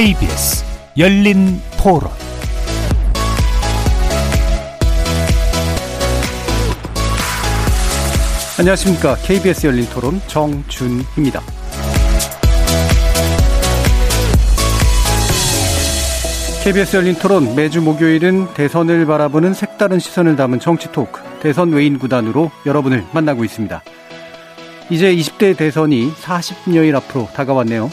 [0.00, 0.64] KBS
[0.96, 2.10] 열린 토론
[8.58, 9.16] 안녕하십니까.
[9.16, 11.42] KBS 열린 토론 정준입니다.
[16.64, 22.50] KBS 열린 토론 매주 목요일은 대선을 바라보는 색다른 시선을 담은 정치 토크 대선 외인 구단으로
[22.64, 23.82] 여러분을 만나고 있습니다.
[24.88, 27.90] 이제 20대 대선이 40여일 앞으로 다가왔네요.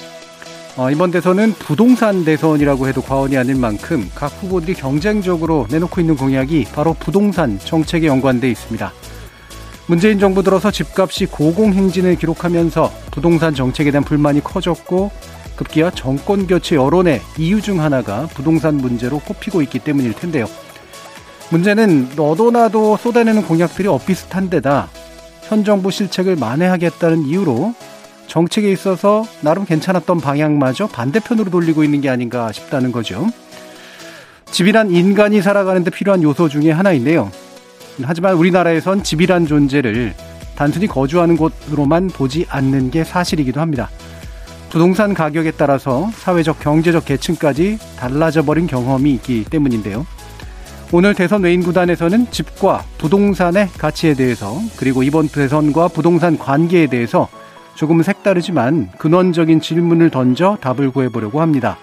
[0.77, 6.67] 어, 이번 대선은 부동산 대선이라고 해도 과언이 아닐 만큼 각 후보들이 경쟁적으로 내놓고 있는 공약이
[6.71, 8.93] 바로 부동산 정책에 연관돼 있습니다.
[9.87, 15.09] 문재인 정부 들어서 집값이 고공행진을 기록하면서 부동산 정책에 대한 불만이 커졌고
[15.55, 20.45] 급기야 정권 교체 여론의 이유 중 하나가 부동산 문제로 꼽히고 있기 때문일 텐데요.
[21.49, 24.89] 문제는 너도 나도 쏟아내는 공약들이 엇비슷한 데다
[25.41, 27.73] 현 정부 실책을 만회하겠다는 이유로
[28.27, 33.27] 정책에 있어서 나름 괜찮았던 방향마저 반대편으로 돌리고 있는 게 아닌가 싶다는 거죠.
[34.51, 37.31] 집이란 인간이 살아가는데 필요한 요소 중의 하나인데요.
[38.03, 40.13] 하지만 우리나라에선 집이란 존재를
[40.55, 43.89] 단순히 거주하는 곳으로만 보지 않는 게 사실이기도 합니다.
[44.69, 50.05] 부동산 가격에 따라서 사회적, 경제적 계층까지 달라져 버린 경험이 있기 때문인데요.
[50.91, 57.27] 오늘 대선 외인 구단에서는 집과 부동산의 가치에 대해서 그리고 이번 대선과 부동산 관계에 대해서
[57.77, 61.77] 조금 색다르지만 근원적인 질문을 던져 답을 구해보려고 합니다.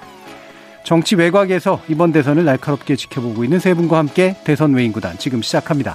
[0.83, 5.95] 정치 외곽에서 이번 대선을 날카롭게 지켜보고 있는 세 분과 함께 대선 외인 구단 지금 시작합니다.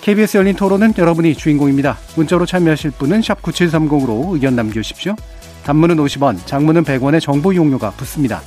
[0.00, 1.98] KBS 열린 토론은 여러분이 주인공입니다.
[2.16, 5.16] 문자로 참여하실 분은 9730으로 의견 남겨주십시오.
[5.64, 8.40] 단문은 50원, 장문은 100원의 정보 이용료가 붙습니다.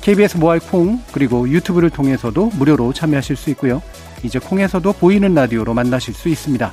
[0.00, 3.80] KBS 모바일 콩 그리고 유튜브를 통해서도 무료로 참여하실 수 있고요.
[4.24, 6.72] 이제 콩에서도 보이는 라디오로 만나실 수 있습니다.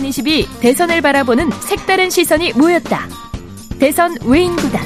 [0.00, 3.06] (2022) 대선을 바라보는 색다른 시선이 모였다
[3.78, 4.82] 대선 외인구단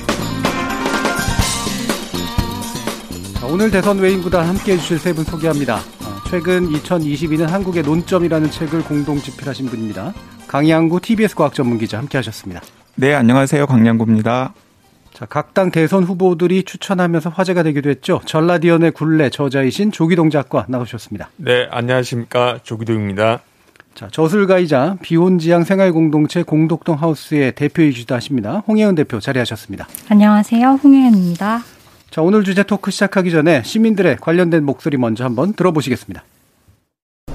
[3.51, 5.77] 오늘 대선 외인 구단 함께 해주실 세 분 소개합니다.
[5.77, 5.81] 어,
[6.29, 10.13] 최근 2022년 한국의 논점이라는 책을 공동 집필하신 분입니다.
[10.49, 12.61] 강양구 TBS 과학 전문 기자 함께 하셨습니다.
[12.97, 13.67] 네, 안녕하세요.
[13.67, 14.53] 강양구입니다.
[15.15, 18.21] 자, 각 당 대선 후보들이 추천하면서 화제가 되기도 했죠.
[18.27, 21.31] 전라디언의 굴레 저자이신 조기동 작가 나오셨습니다.
[21.37, 22.59] 네, 안녕하십니까.
[22.65, 23.41] 조기동입니다.
[23.99, 28.63] 자, 저술가이자 비혼지향 생활공동체 공덕동 하우스의 대표이기도 하십니다.
[28.69, 29.89] 홍혜은 대표 자리하셨습니다.
[30.09, 30.79] 안녕하세요.
[30.85, 31.65] 홍혜은입니다.
[32.09, 36.23] 자, 오늘 주제 토크 시작하기 전에 시민들의 관련된 목소리 먼저 한번 들어보시겠습니다.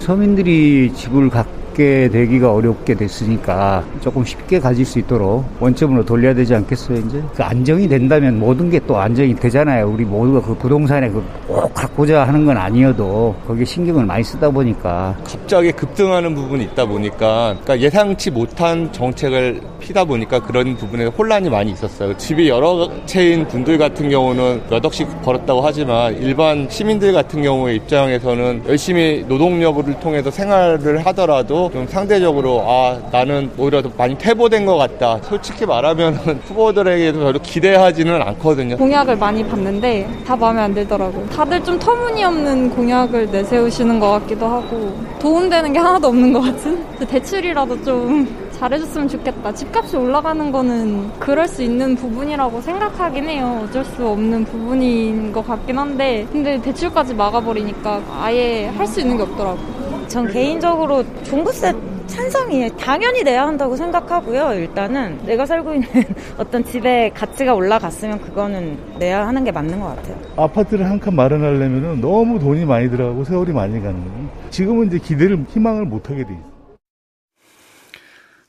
[0.07, 6.97] 서민들이 집을 갖게 되기가 어렵게 됐으니까 조금 쉽게 가질 수 있도록 원점으로 돌려야 되지 않겠어요,
[6.99, 7.23] 이제?
[7.33, 9.89] 그 안정이 된다면 모든 게 또 안정이 되잖아요.
[9.89, 15.15] 우리 모두가 그 부동산에 그꼭 갖고자 하는 건 아니어도 거기에 신경을 많이 쓰다 보니까.
[15.23, 21.71] 갑자기 급등하는 부분이 있다 보니까 그러니까 예상치 못한 정책을 피다 보니까 그런 부분에 혼란이 많이
[21.71, 22.15] 있었어요.
[22.17, 28.63] 집이 여러 채인 분들 같은 경우는 몇 억씩 벌었다고 하지만 일반 시민들 같은 경우의 입장에서는
[28.67, 35.19] 열심히 노동력을 통해서 생활을 하더라도 좀 상대적으로 아 나는 오히려 더 많이 퇴보된 것 같다.
[35.23, 36.13] 솔직히 말하면
[36.45, 38.77] 후보들에게도 별로 기대하지는 않거든요.
[38.77, 41.25] 공약을 많이 봤는데 다 마음에 안 들더라고요.
[41.29, 46.83] 다들 좀 터무니없는 공약을 내세우시는 것 같기도 하고 도움되는 게 하나도 없는 것 같은?
[47.07, 49.53] 대출이라도 좀 잘해줬으면 좋겠다.
[49.53, 53.63] 집값이 올라가는 거는 그럴 수 있는 부분이라고 생각하긴 해요.
[53.65, 59.23] 어쩔 수 없는 부분인 것 같긴 한데 근데 대출까지 막아버리니까 아예 할 수 있는 게
[59.23, 59.82] 없더라고요.
[60.07, 61.73] 전 개인적으로 종부세
[62.07, 62.75] 찬성이에요.
[62.77, 64.53] 당연히 내야 한다고 생각하고요.
[64.53, 65.87] 일단은 내가 살고 있는
[66.37, 70.17] 어떤 집의 가치가 올라갔으면 그거는 내야 하는 게 맞는 것 같아요.
[70.35, 74.29] 아파트를 한 칸 마련하려면 너무 돈이 많이 들어가고 세월이 많이 가는 거예요.
[74.51, 76.53] 지금은 이제 기대를 희망을 못 하게 돼 있어요.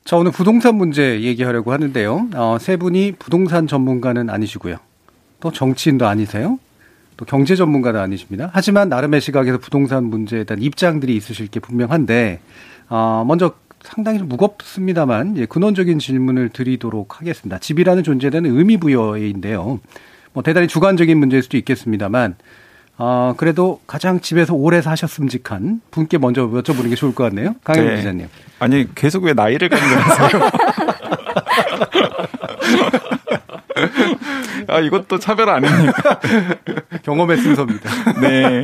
[0.03, 2.27] 자, 오늘 부동산 문제 얘기하려고 하는데요.
[2.35, 4.77] 어, 세 분이 부동산 전문가는 아니시고요.
[5.39, 6.59] 또 정치인도 아니세요.
[7.17, 8.49] 또 경제 전문가도 아니십니다.
[8.53, 12.39] 하지만 나름의 시각에서 부동산 문제에 대한 입장들이 있으실 게 분명한데,
[12.89, 13.53] 어, 먼저
[13.83, 17.59] 상당히 좀 무겁습니다만, 예, 근원적인 질문을 드리도록 하겠습니다.
[17.59, 19.79] 집이라는 존재에 대한 의미 부여인데요.
[20.33, 22.35] 뭐 대단히 주관적인 문제일 수도 있겠습니다만,
[22.97, 27.55] 어, 그래도 가장 집에서 오래 사셨음직한 분께 먼저 여쭤보는 게 좋을 것 같네요.
[27.63, 27.95] 강현 네.
[27.97, 28.27] 기자님.
[28.59, 30.41] 아니, 계속 왜 나이를 강조하세요?
[34.67, 36.19] 아, 이것도 차별 아닙니까?
[37.03, 37.89] 경험의 순서입니다.
[38.21, 38.63] 네.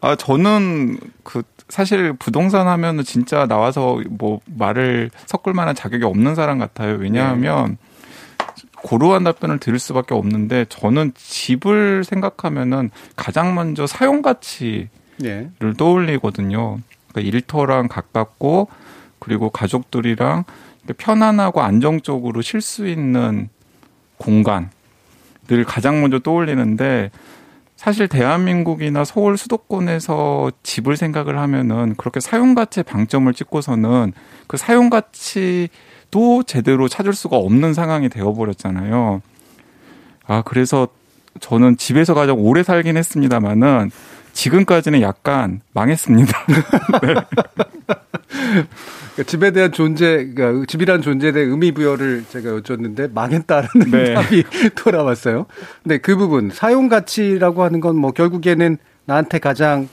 [0.00, 6.58] 아, 저는 그, 사실 부동산 하면은 진짜 나와서 뭐 말을 섞을 만한 자격이 없는 사람
[6.58, 6.96] 같아요.
[6.96, 7.76] 왜냐하면 네.
[8.76, 14.88] 고루한 답변을 드릴 수밖에 없는데 저는 집을 생각하면은 가장 먼저 사용 가치를
[15.18, 15.50] 네.
[15.78, 16.78] 떠올리거든요.
[17.08, 18.68] 그러니까 일터랑 가깝고
[19.18, 20.44] 그리고 가족들이랑
[20.98, 23.48] 편안하고 안정적으로 쉴 수 있는
[24.18, 24.70] 공간
[25.48, 27.10] 늘 가장 먼저 떠올리는데
[27.76, 34.12] 사실 대한민국이나 서울 수도권에서 집을 생각을 하면은 그렇게 사용 가치에 방점을 찍고서는
[34.46, 39.20] 그 사용 가치도 제대로 찾을 수가 없는 상황이 되어 버렸잖아요.
[40.26, 40.88] 아 그래서
[41.40, 43.90] 저는 집에서 가장 오래 살긴 했습니다마는
[44.34, 46.46] 지금까지는 약간 망했습니다.
[47.02, 47.14] 네.
[49.14, 54.14] 그러니까 집에 대한 존재, 그러니까 집이란 존재에 대한 의미 부여를 제가 여쭙는데 망했다는 네.
[54.14, 54.44] 답이
[54.74, 55.46] 돌아왔어요.
[55.82, 58.76] 근데 그 부분 사용 가치라고 하는 건 뭐 결국에는
[59.06, 59.88] 나한테 가장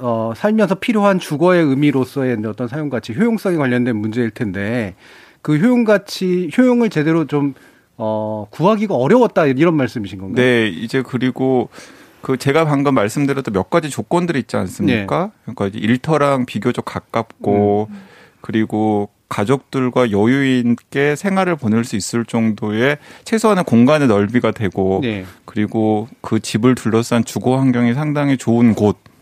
[0.00, 4.94] 어, 살면서 필요한 주거의 의미로서의 어떤 사용 가치, 효용성에 관련된 문제일 텐데
[5.42, 7.54] 그 효용 가치, 효용을 제대로 좀
[7.96, 10.36] 어, 구하기가 어려웠다 이런 말씀이신 건가요?
[10.36, 11.68] 네, 이제 그리고
[12.22, 15.30] 그 제가 방금 말씀드렸던 몇 가지 조건들이 있지 않습니까?
[15.46, 15.54] 네.
[15.54, 18.02] 그러니까 일터랑 비교적 가깝고 음.
[18.40, 25.24] 그리고 가족들과 여유 있게 생활을 보낼 수 있을 정도의 최소한의 공간의 넓이가 되고 네.
[25.44, 29.12] 그리고 그 집을 둘러싼 주거 환경이 상당히 좋은 곳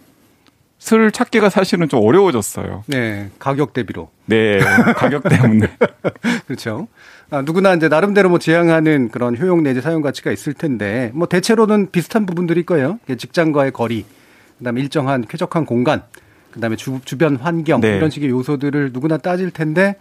[0.93, 2.85] 을 찾기가 사실은 좀 어려워졌어요.
[2.87, 4.11] 네, 가격 대비로.
[4.25, 4.59] 네,
[4.97, 5.69] 가격 때문에.
[6.47, 6.89] 그렇죠.
[7.33, 11.93] 아, 누구나 이제 나름대로 뭐 지향하는 그런 효용 내지 사용 가치가 있을 텐데 뭐 대체로는
[11.93, 12.99] 비슷한 부분들일 거예요.
[13.07, 14.05] 직장과의 거리,
[14.59, 16.03] 그다음에 일정한 쾌적한 공간,
[16.51, 17.97] 그다음에 주, 주변 환경 네.
[17.97, 19.95] 이런 식의 요소들을 누구나 따질 텐데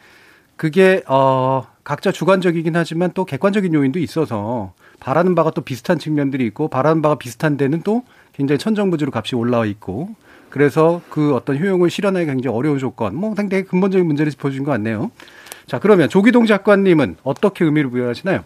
[0.55, 6.67] 그게 어 각자 주관적이긴 하지만 또 객관적인 요인도 있어서 바라는 바가 또 비슷한 측면들이 있고
[6.67, 8.03] 바라는 바가 비슷한 데는 또
[8.33, 10.09] 굉장히 천정부지로 값이 올라와 있고
[10.49, 15.11] 그래서 그 어떤 효용을 실현하기 굉장히 어려운 조건 뭐 상당히 근본적인 문제를 짚어주신 것 같네요.
[15.69, 18.43] 자, 그러면 조기동 작가님은 어떻게 의미를 부여하시나요?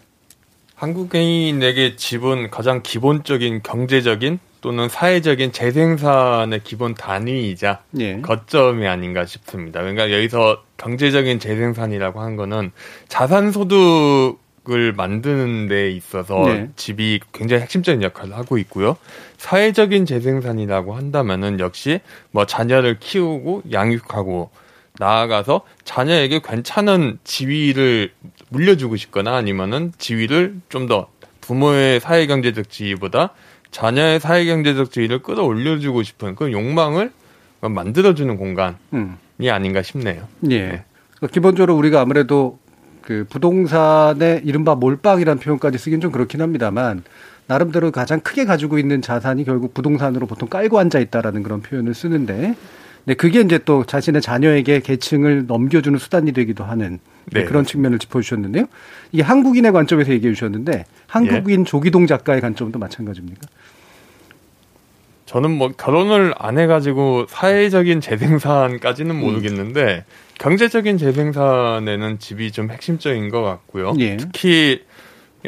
[0.75, 8.19] 한국인에게 집은 가장 기본적인 경제적인 또는 사회적인 재생산의 기본 단위이자 예.
[8.21, 9.79] 거점이 아닌가 싶습니다.
[9.79, 12.71] 그러니까 여기서 경제적인 재생산이라고 하는 거는
[13.07, 16.69] 자산 소득 을 만드는 데 있어서 네.
[16.77, 18.95] 집이 굉장히 핵심적인 역할을 하고 있고요.
[19.35, 21.99] 사회적인 재생산이라고 한다면은 역시
[22.31, 24.51] 뭐 자녀를 키우고 양육하고
[24.99, 28.11] 나아가서 자녀에게 괜찮은 지위를
[28.49, 31.07] 물려주고 싶거나 아니면은 지위를 좀 더
[31.43, 33.31] 부모의 사회경제적 지위보다
[33.71, 37.11] 자녀의 사회경제적 지위를 끌어올려주고 싶은 그 욕망을
[37.61, 39.17] 만들어주는 공간이 음.
[39.49, 40.27] 아닌가 싶네요.
[40.49, 40.67] 예.
[40.67, 40.83] 네.
[41.31, 42.59] 기본적으로 우리가 아무래도
[43.01, 47.03] 그 부동산의 이른바 몰빵이라는 표현까지 쓰긴 좀 그렇긴 합니다만
[47.47, 52.55] 나름대로 가장 크게 가지고 있는 자산이 결국 부동산으로 보통 깔고 앉아 있다라는 그런 표현을 쓰는데
[53.05, 56.99] 네, 그게 이제 또 자신의 자녀에게 계층을 넘겨주는 수단이 되기도 하는
[57.31, 57.43] 네.
[57.43, 58.65] 그런 측면을 짚어주셨는데요.
[59.11, 61.63] 이게 한국인의 관점에서 얘기해 주셨는데 한국인 예.
[61.65, 63.41] 조기동 작가의 관점도 마찬가지입니까?
[65.25, 69.19] 저는 뭐 결혼을 안 해가지고 사회적인 재생산까지는 음.
[69.19, 70.13] 모르겠는데 음.
[70.37, 73.95] 경제적인 재생산에는 집이 좀 핵심적인 것 같고요.
[73.99, 74.17] 예.
[74.17, 74.83] 특히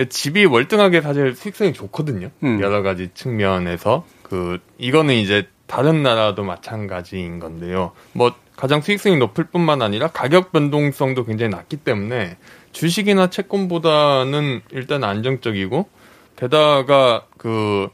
[0.10, 2.32] 집이 월등하게 사실 수익성이 좋거든요.
[2.44, 2.60] 음.
[2.62, 7.92] 여러 가지 측면에서 그 이거는 이제 다른 나라도 마찬가지인 건데요.
[8.14, 12.38] 뭐 가장 수익성이 높을 뿐만 아니라 가격 변동성도 굉장히 낮기 때문에
[12.72, 15.88] 주식이나 채권보다는 일단 안정적이고
[16.36, 17.90] 게다가 그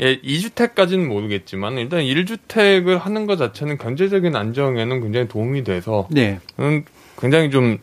[0.00, 6.38] 예, 2주택까지는 모르겠지만 일단 1주택을 하는 것 자체는 경제적인 안정에는 굉장히 도움이 돼서 네.
[6.60, 6.84] 음,
[7.18, 7.78] 굉장히 좀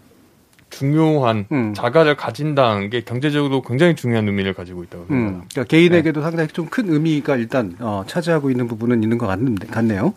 [0.69, 1.73] 중요한 음.
[1.73, 5.07] 자가를 가진다는 게 경제적으로 굉장히 중요한 의미를 가지고 있다고 음.
[5.07, 5.43] 생각합니다.
[5.45, 5.47] 음.
[5.51, 6.23] 그러니까 개인에게도 네.
[6.23, 10.13] 상당히 좀 큰 의미가 일단 어, 차지하고 있는 부분은 있는 것 같는데, 같네요.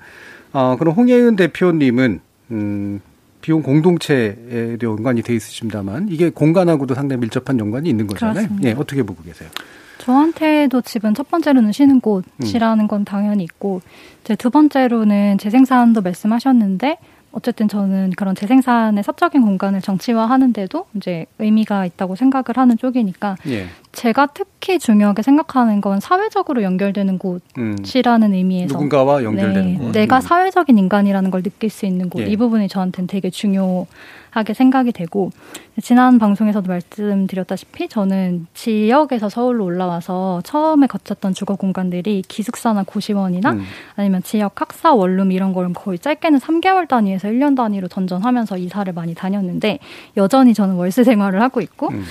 [0.53, 3.01] 어, 그럼 홍예은 대표님은 음,
[3.41, 8.49] 비용 공동체에 연관이 돼 있으십니다만 이게 공간하고도 상당히 밀접한 연관이 있는 거잖아요.
[8.65, 9.49] 예, 어떻게 보고 계세요?
[9.99, 12.89] 저한테도 집은 첫 번째로는 쉬는 곳이라는 음.
[12.89, 13.83] 건 당연히 있고
[14.25, 16.99] 이제 두 번째로는 재생산도 말씀하셨는데
[17.33, 23.67] 어쨌든 저는 그런 재생산의 사적인 공간을 정치화하는데도 이제 의미가 있다고 생각을 하는 쪽이니까 예.
[23.93, 28.35] 제가 특히 중요하게 생각하는 건 사회적으로 연결되는 곳이라는 음.
[28.35, 29.93] 의미에서 누군가와 연결되는 네, 곳.
[29.93, 30.21] 내가 음.
[30.21, 32.23] 사회적인 인간이라는 걸 느낄 수 있는 곳.
[32.23, 32.27] 예.
[32.27, 33.87] 이 부분이 저한테는 되게 중요
[34.39, 35.31] 하게 생각이 되고
[35.83, 43.65] 지난 방송에서도 말씀드렸다시피 저는 지역에서 서울로 올라와서 처음에 거쳤던 주거 공간들이 기숙사나 고시원이나 음.
[43.97, 49.15] 아니면 지역 학사 원룸 이런 걸 거의 짧게는 3개월 단위에서 1년 단위로 전전하면서 이사를 많이
[49.15, 49.79] 다녔는데
[50.17, 52.05] 여전히 저는 월세 생활을 하고 있고 음.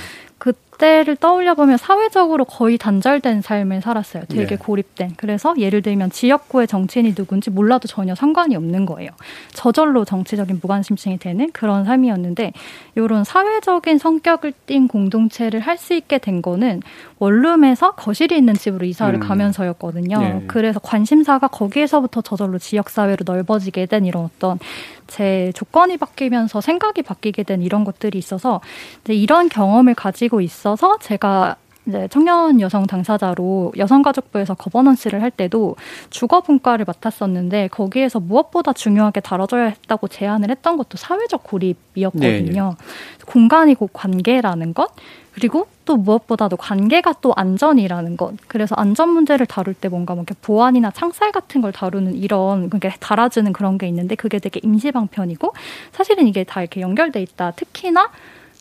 [0.78, 4.24] 그때를 떠올려 보면 사회적으로 거의 단절된 삶을 살았어요.
[4.30, 4.56] 되게 네.
[4.56, 5.14] 고립된.
[5.18, 9.10] 그래서 예를 들면 지역구의 정치인이 누군지 몰라도 전혀 상관이 없는 거예요.
[9.54, 12.54] 저절로 정치적인 무관심층이 되는 그런 삶이었는데
[12.96, 16.82] 이런 사회적인 성격을 띈 공동체를 할 수 있게 된 거는
[17.20, 19.20] 원룸에서 거실이 있는 집으로 이사를 음.
[19.20, 20.20] 가면서였거든요.
[20.20, 20.44] 네.
[20.48, 24.58] 그래서 관심사가 거기에서부터 저절로 지역 사회로 넓어지게 된 이런 어떤
[25.06, 28.60] 제 조건이 바뀌면서 생각이 바뀌게 된 이런 것들이 있어서
[29.08, 31.56] 이런 경험을 가지고 있어 서 제가
[31.88, 35.78] 이제 청년 여성 당사자로 여성가족부에서 거버넌스를 할 때도
[36.10, 42.76] 주거 분과를 맡았었는데 거기에서 무엇보다 중요하게 다뤄져야 했다고 제안을 했던 것도 사회적 고립이었거든요.
[42.78, 42.86] 네,
[43.18, 43.26] 네.
[43.26, 44.92] 공간이 곧 관계라는 것
[45.32, 48.34] 그리고 또 무엇보다도 관계가 또 안전이라는 것.
[48.48, 52.92] 그래서 안전 문제를 다룰 때 뭔가 뭐 이렇게 보안이나 창살 같은 걸 다루는 이런 그게
[53.00, 55.54] 달아주는 그런 게 있는데 그게 되게 임시 방편이고
[55.92, 57.52] 사실은 이게 다 이렇게 연결돼 있다.
[57.52, 58.10] 특히나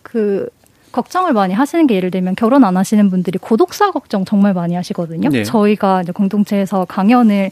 [0.02, 0.48] 그
[0.96, 5.28] 걱정을 많이 하시는 게 예를 들면 결혼 안 하시는 분들이 고독사 걱정 정말 많이 하시거든요.
[5.28, 5.44] 네.
[5.44, 7.50] 저희가 이제 공동체에서 강연을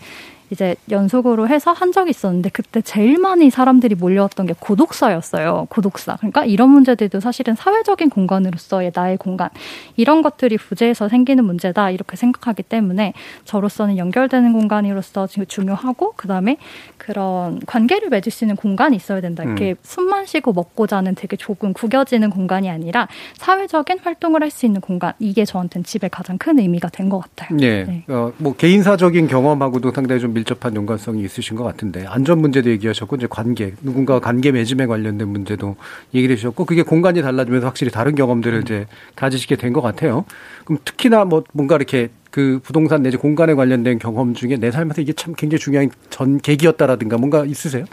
[0.51, 5.67] 이제 연속으로 해서 한 적이 있었는데 그때 제일 많이 사람들이 몰려왔던 게 고독사였어요.
[5.71, 6.17] 고독사.
[6.17, 9.49] 그러니까 이런 문제들도 사실은 사회적인 공간으로서의 나의 공간
[9.97, 13.13] 이런 것들이 부재해서 생기는 문제다 이렇게 생각하기 때문에
[13.45, 16.57] 저로서는 연결되는 공간으로서 중요하고 그다음에
[16.99, 19.43] 그런 관계를 맺을 수 있는 공간이 있어야 된다.
[19.45, 19.77] 이렇게 음.
[19.83, 25.15] 숨만 쉬고 먹고 자는 되게 조금 구겨지는 공간이 아니라 사회적인 활동을 할 수 있는 공간
[25.19, 27.57] 이게 저한테는 집에 가장 큰 의미가 된 것 같아요.
[27.59, 27.85] 네.
[27.85, 28.05] 네.
[28.09, 33.27] 어, 뭐 개인사적인 경험하고도 상당히 좀 밀접한 연관성이 있으신 것 같은데 안전 문제도 얘기하셨고 이제
[33.31, 35.77] 관계 누군가 관계 맺음에 관련된 문제도
[36.13, 38.87] 얘기를 해주셨고 그게 공간이 달라지면서 확실히 다른 경험들을 이제
[39.17, 40.25] 가지시게 된 것 같아요.
[40.65, 45.13] 그럼 특히나 뭐 뭔가 이렇게 그 부동산 내지 공간에 관련된 경험 중에 내 삶에서 이게
[45.13, 47.85] 참 굉장히 중요한 전 계기였다라든가 뭔가 있으세요?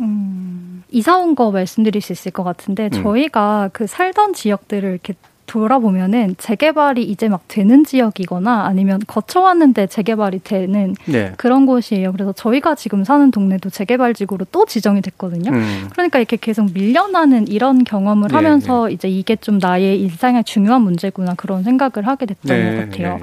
[0.00, 2.90] 음, 이사 온 거 말씀드릴 수 있을 것 같은데 음.
[3.02, 5.14] 저희가 그 살던 지역들을 이렇게
[5.46, 11.32] 돌아보면은 재개발이 이제 막 되는 지역이거나 아니면 거쳐왔는데 재개발이 되는 네.
[11.36, 12.12] 그런 곳이에요.
[12.12, 15.50] 그래서 저희가 지금 사는 동네도 재개발 지구로 또 지정이 됐거든요.
[15.52, 15.88] 음.
[15.92, 18.94] 그러니까 이렇게 계속 밀려나는 이런 경험을 네, 하면서 네.
[18.94, 23.20] 이제 이게 좀 나의 일상의 중요한 문제구나 그런 생각을 하게 됐던 네, 것 같아요.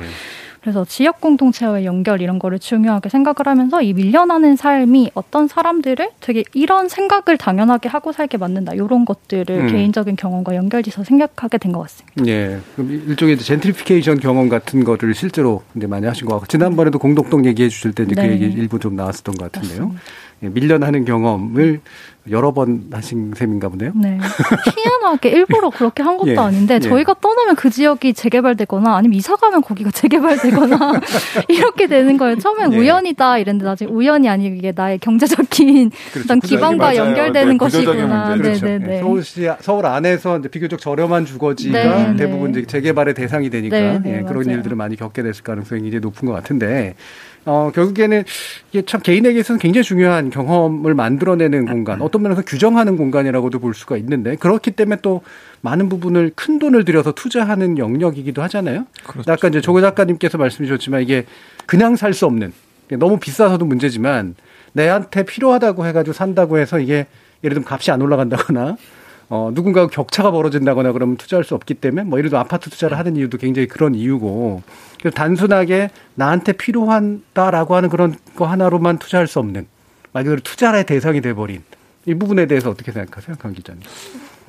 [0.64, 6.46] 그래서 지역 공동체와의 연결 이런 거를 중요하게 생각을 하면서 이 밀려나는 삶이 어떤 사람들을 되게
[6.54, 8.74] 이런 생각을 당연하게 하고 살게 만든다.
[8.74, 9.68] 이런 것들을 음.
[9.68, 12.26] 개인적인 경험과 연결지서 생각하게 된 것 같습니다.
[12.28, 12.60] 예.
[12.76, 17.68] 그럼 일종의 젠트리피케이션 경험 같은 거를 실제로 이제 많이 하신 것 같고 지난번에도 공동동 얘기해
[17.68, 18.28] 주실 때 이제 그 네.
[18.28, 19.80] 그 얘기 일부 좀 나왔었던 것 같은데요.
[19.88, 20.02] 맞습니다.
[20.44, 21.82] 예, 밀려나는 경험을
[22.30, 23.92] 여러 번 하신 셈인가 보네요.
[23.96, 24.18] 네.
[24.76, 26.80] 희한하게 일부러 그렇게 한 것도 예, 아닌데 예.
[26.80, 31.02] 저희가 떠나면 그 지역이 재개발되거나 아니면 이사 가면 거기가 재개발되거나
[31.50, 32.38] 이렇게 되는 거예요.
[32.38, 32.78] 처음엔 예.
[32.78, 36.26] 우연이다 이랬는데 나중에 우연이 아니고 이게 나의 경제적인 그렇죠.
[36.26, 38.36] 어떤 기반과 네, 연결되는 네, 것이구나.
[38.38, 38.66] 그렇죠.
[38.66, 38.88] 네네네.
[38.88, 39.00] 네.
[39.02, 42.16] 서울시 서울 안에서 이제 비교적 저렴한 주거지가 네, 네.
[42.16, 44.58] 대부분 이제 재개발의 대상이 되니까 네, 예, 그런 맞아요.
[44.58, 46.96] 일들을 많이 겪게 됐을 가능성이 이제 높은 것 같은데
[47.46, 48.24] 어, 결국에는
[48.72, 54.36] 이게 참 개인에게서는 굉장히 중요한 경험을 만들어내는 공간, 어떤 면에서 규정하는 공간이라고도 볼 수가 있는데
[54.38, 55.22] 그렇기 때문에 또
[55.62, 58.86] 많은 부분을 큰 돈을 들여서 투자하는 영역이기도 하잖아요.
[59.06, 59.32] 그렇죠.
[59.32, 61.26] 아까 이제 조교 작가님께서 말씀해 주셨지만 이게
[61.66, 62.54] 그냥 살 수 없는
[63.00, 64.36] 너무 비싸서도 문제지만
[64.74, 67.08] 내한테 필요하다고 해가지고 산다고 해서 이게
[67.44, 68.78] 예를 들면 값이 안 올라간다거나
[69.30, 73.16] 어, 누군가 격차가 벌어진다거나 그러면 투자할 수 없기 때문에 뭐 예를 들어 아파트 투자를 하는
[73.16, 74.62] 이유도 굉장히 그런 이유고
[75.00, 79.66] 그래서 단순하게 나한테 필요하다라고 하는 그런 거 하나로만 투자할 수 없는
[80.12, 81.64] 말 그대로 투자의 대상이 돼버린
[82.06, 83.82] 이 부분에 대해서 어떻게 생각하세요, 강 기자님?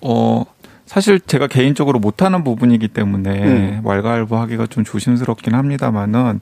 [0.02, 0.44] 어,
[0.86, 3.80] 사실 제가 개인적으로 못하는 부분이기 때문에 음.
[3.84, 6.40] 왈가왈부하기가 좀 조심스럽긴 합니다만은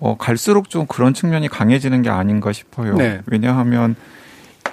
[0.00, 2.96] 어, 갈수록 좀 그런 측면이 강해지는 게 아닌가 싶어요.
[2.96, 3.20] 네.
[3.26, 3.96] 왜냐하면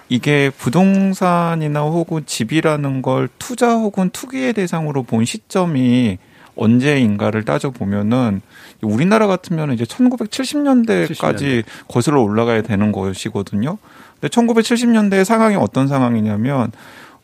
[0.10, 6.18] 이게 부동산이나 혹은 집이라는 걸 투자 혹은 투기의 대상으로 본 시점이
[6.56, 8.42] 언제인가를 따져보면은
[8.82, 11.64] 우리나라 같으면 이제 1970년대까지 70년대.
[11.88, 13.78] 거슬러 올라가야 되는 것이거든요.
[14.20, 16.72] 근데 1970년대 상황이 어떤 상황이냐면,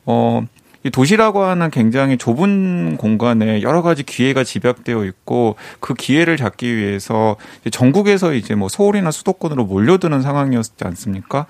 [0.06, 0.46] 어,
[0.84, 7.36] 이 도시라고 하는 굉장히 좁은 공간에 여러 가지 기회가 집약되어 있고 그 기회를 잡기 위해서
[7.72, 11.48] 전국에서 이제 뭐 서울이나 수도권으로 몰려드는 상황이었지 않습니까?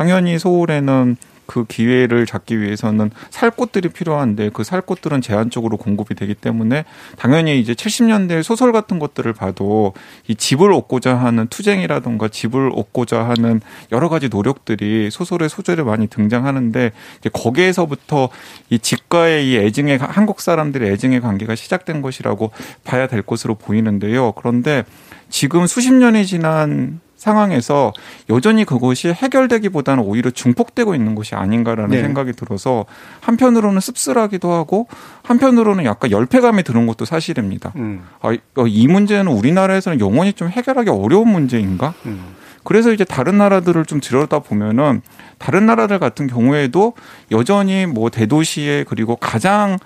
[0.00, 6.32] 당연히 서울에는 그 기회를 잡기 위해서는 살 곳들이 필요한데 그 살 곳들은 제한적으로 공급이 되기
[6.34, 6.86] 때문에
[7.18, 9.92] 당연히 이제 70년대 소설 같은 것들을 봐도
[10.26, 13.60] 이 집을 얻고자 하는 투쟁이라든가 집을 얻고자 하는
[13.92, 18.30] 여러 가지 노력들이 소설의 소재를 많이 등장하는데 이제 거기에서부터
[18.70, 22.52] 이 집과의 이 애증의 한국 사람들의 애증의 관계가 시작된 것이라고
[22.84, 24.32] 봐야 될 것으로 보이는데요.
[24.32, 24.84] 그런데
[25.28, 27.92] 지금 수십 년이 지난 상황에서
[28.30, 32.00] 여전히 그것이 해결되기보다는 오히려 중폭되고 있는 것이 아닌가라는 네.
[32.00, 32.86] 생각이 들어서
[33.20, 34.86] 한편으로는 씁쓸하기도 하고
[35.22, 37.72] 한편으로는 약간 열패감이 드는 것도 사실입니다.
[37.76, 38.02] 음.
[38.22, 41.92] 아, 어, 이 문제는 우리나라에서는 영원히 좀 해결하기 어려운 문제인가?
[42.06, 42.36] 음.
[42.64, 45.02] 그래서 이제 다른 나라들을 좀 들여다 보면은
[45.36, 46.94] 다른 나라들 같은 경우에도
[47.30, 49.78] 여전히 뭐 대도시에 그리고 가장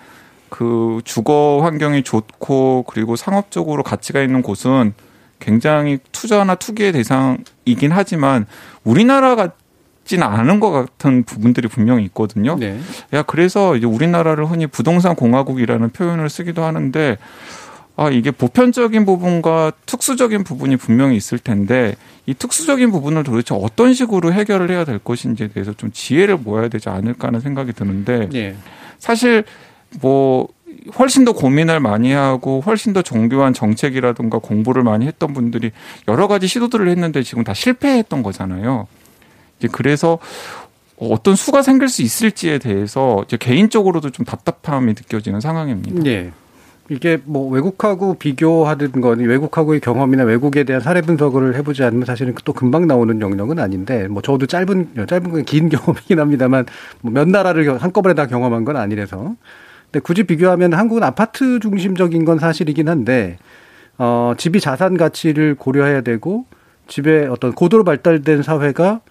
[0.50, 4.94] 그 주거 환경이 좋고 그리고 상업적으로 가치가 있는 곳은
[5.44, 8.46] 굉장히 투자나 투기의 대상이긴 하지만
[8.82, 12.56] 우리나라 같지는 않은 것 같은 부분들이 분명히 있거든요.
[12.56, 12.78] 네.
[13.12, 17.18] 야 그래서 이제 우리나라를 흔히 부동산 공화국이라는 표현을 쓰기도 하는데
[17.96, 21.94] 아 이게 보편적인 부분과 특수적인 부분이 분명히 있을 텐데
[22.26, 26.88] 이 특수적인 부분을 도대체 어떤 식으로 해결을 해야 될 것인지에 대해서 좀 지혜를 모아야 되지
[26.88, 28.56] 않을까 하는 생각이 드는데 네.
[28.98, 29.44] 사실
[30.00, 30.48] 뭐
[30.98, 35.72] 훨씬 더 고민을 많이 하고 훨씬 더 정교한 정책이라든가 공부를 많이 했던 분들이
[36.08, 38.86] 여러 가지 시도들을 했는데 지금 다 실패했던 거잖아요.
[39.58, 40.18] 이제 그래서
[40.98, 46.02] 어떤 수가 생길 수 있을지에 대해서 이제 개인적으로도 좀 답답함이 느껴지는 상황입니다.
[46.02, 46.32] 네.
[46.90, 52.52] 이게 뭐 외국하고 비교하는 건 외국하고의 경험이나 외국에 대한 사례 분석을 해보지 않으면 사실은 또
[52.52, 56.66] 금방 나오는 영역은 아닌데 뭐 저도 짧은 짧은 건긴 경험이긴 합니다만
[57.00, 59.34] 뭐 몇 나라를 한꺼번에 다 경험한 건 아니라서
[59.94, 63.38] 근데 굳이 비교하면 한국은 아파트 중심적인 건 사실이긴 한데
[63.96, 66.46] 어 집이 자산 가치를 고려해야 되고
[66.88, 69.02] 집에 어떤 고도로 발달된 사회가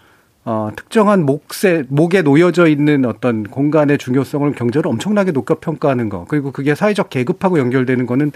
[0.46, 6.26] 어, 특정한 목세, 목에 놓여져 있는 어떤 공간의 중요성을 경제로 엄청나게 높게 평가하는 거.
[6.28, 8.34] 그리고 그게 사회적 계급하고 연결되는 거는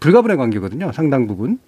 [0.00, 0.90] 불가분의 관계거든요.
[0.92, 1.58] 상당 부분.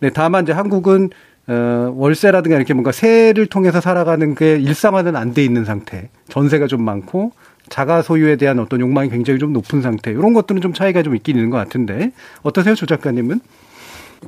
[0.00, 1.08] 네, 다만 이제 한국은
[1.46, 6.10] 어, 월세라든가 이렇게 뭔가 세를 통해서 살아가는 게 일상화는 안 돼 있는 상태.
[6.28, 7.32] 전세가 좀 많고
[7.68, 10.10] 자가 소유에 대한 어떤 욕망이 굉장히 좀 높은 상태.
[10.10, 13.40] 이런 것들은 좀 차이가 좀 있긴 있는 것 같은데 어떠세요, 조 작가님은?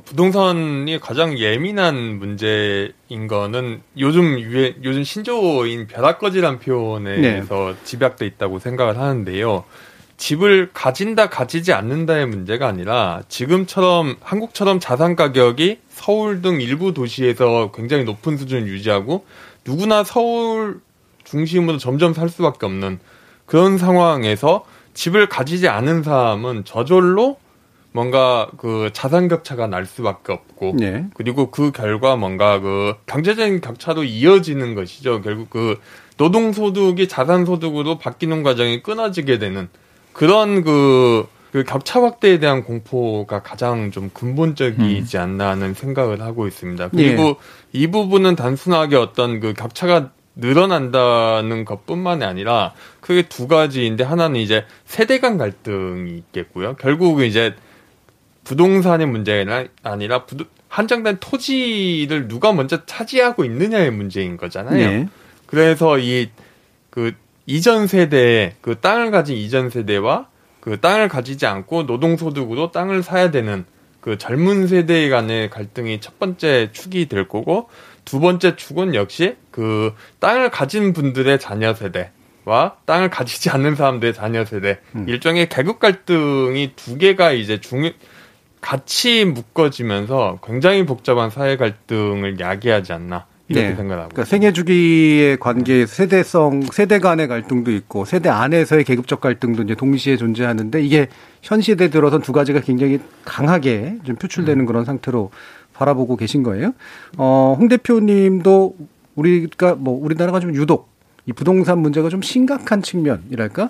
[0.05, 7.75] 부동산이 가장 예민한 문제인 거는 요즘 유해, 요즘 신조어인 벼락거지란 표현에서 네.
[7.83, 9.63] 집약돼 있다고 생각을 하는데요.
[10.17, 18.03] 집을 가진다 가지지 않는다의 문제가 아니라 지금처럼 한국처럼 자산 가격이 서울 등 일부 도시에서 굉장히
[18.03, 19.25] 높은 수준을 유지하고
[19.63, 20.79] 누구나 서울
[21.23, 22.99] 중심으로 점점 살 수밖에 없는
[23.47, 27.37] 그런 상황에서 집을 가지지 않은 사람은 저절로
[27.91, 31.07] 뭔가 그 자산 격차가 날 수밖에 없고 네.
[31.15, 35.21] 그리고 그 결과 뭔가 그 경제적인 격차도 이어지는 것이죠.
[35.21, 35.79] 결국 그
[36.17, 39.69] 노동 소득이 자산 소득으로 바뀌는 과정이 끊어지게 되는
[40.13, 45.21] 그런 그, 그 격차 확대에 대한 공포가 가장 좀 근본적이지 음.
[45.21, 46.89] 않나 하는 생각을 하고 있습니다.
[46.89, 47.35] 그리고 예.
[47.71, 52.73] 이 부분은 단순하게 어떤 그 격차가 늘어난다는 것뿐만이 아니라
[53.07, 56.75] 크게 두 가지인데 하나는 이제 세대 간 갈등이 있겠고요.
[56.75, 57.55] 결국 이제
[58.43, 64.75] 부동산의 문제가 아니라 부도, 한정된 토지를 누가 먼저 차지하고 있느냐의 문제인 거잖아요.
[64.75, 65.07] 네.
[65.47, 66.29] 그래서 이
[66.97, 67.13] 그
[67.45, 73.29] 이전 세대 그 땅을 가진 이전 세대와 그 땅을 가지지 않고 노동 소득으로 땅을 사야
[73.29, 73.65] 되는
[74.01, 77.69] 그 젊은 세대 간의 갈등이 첫 번째 축이 될 거고
[78.03, 82.09] 두 번째 축은 역시 그 땅을 가진 분들의 자녀 세대
[82.47, 85.03] 와 땅을 가지지 않는 사람들의 자녀 세대 음.
[85.05, 87.91] 일종의 계급 갈등이 두 개가 이제 중
[88.61, 93.75] 같이 묶어지면서 굉장히 복잡한 사회 갈등을 야기하지 않나 이렇게 네.
[93.75, 94.09] 생각하고.
[94.09, 100.15] 그러니까 생애 주기의 관계 세대성 세대 간의 갈등도 있고 세대 안에서의 계급적 갈등도 이제 동시에
[100.15, 101.07] 존재하는데 이게
[101.41, 104.65] 현 시대 들어선 두 가지가 굉장히 강하게 좀 표출되는 음.
[104.65, 105.31] 그런 상태로
[105.73, 106.73] 바라보고 계신 거예요.
[107.17, 108.75] 어, 홍 대표님도
[109.15, 110.96] 우리가 뭐 우리나라가 좀 유독
[111.27, 113.69] 이 부동산 문제가 좀 심각한 측면이랄까?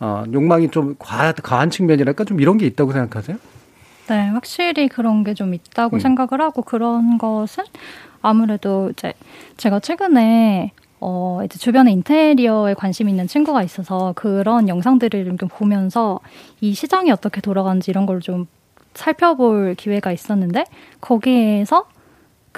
[0.00, 2.24] 어, 욕망이 좀 과, 과한 측면이랄까?
[2.24, 3.38] 좀 이런 게 있다고 생각하세요?
[4.08, 6.00] 네, 확실히 그런 게 좀 있다고 음.
[6.00, 7.64] 생각을 하고 그런 것은
[8.22, 9.12] 아무래도 이제
[9.56, 16.20] 제가 최근에 어, 이제 주변에 인테리어에 관심 있는 친구가 있어서 그런 영상들을 좀 보면서
[16.60, 18.46] 이 시장이 어떻게 돌아가는지 이런 걸 좀
[18.94, 20.64] 살펴볼 기회가 있었는데
[21.00, 21.84] 거기에서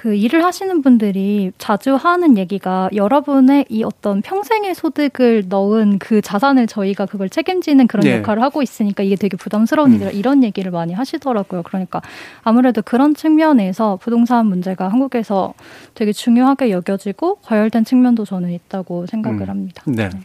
[0.01, 6.69] 그 일을 하시는 분들이 자주 하는 얘기가 여러분의 이 어떤 평생의 소득을 넣은 그 자산을
[6.69, 8.17] 저희가 그걸 책임지는 그런 네.
[8.17, 9.97] 역할을 하고 있으니까 이게 되게 부담스러운 음.
[9.97, 11.65] 일이라 이런 얘기를 많이 하시더라고요.
[11.65, 12.01] 그러니까
[12.43, 15.53] 아무래도 그런 측면에서 부동산 문제가 한국에서
[15.93, 19.49] 되게 중요하게 여겨지고 과열된 측면도 저는 있다고 생각을 음.
[19.51, 19.83] 합니다.
[19.85, 20.09] 네.
[20.09, 20.21] 네.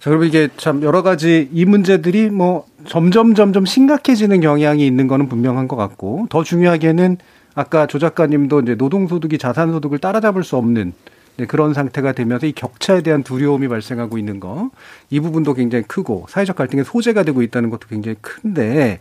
[0.00, 5.28] 자, 그럼 이게 참 여러 가지 이 문제들이 뭐 점점 점점 심각해지는 경향이 있는 거는
[5.28, 7.18] 분명한 것 같고 더 중요하게는
[7.54, 10.92] 아까 조 작가님도 이제 노동소득이 자산소득을 따라잡을 수 없는
[11.36, 14.70] 네, 그런 상태가 되면서 이 격차에 대한 두려움이 발생하고 있는 거,
[15.08, 19.00] 이 부분도 굉장히 크고 사회적 갈등의 소재가 되고 있다는 것도 굉장히 큰데,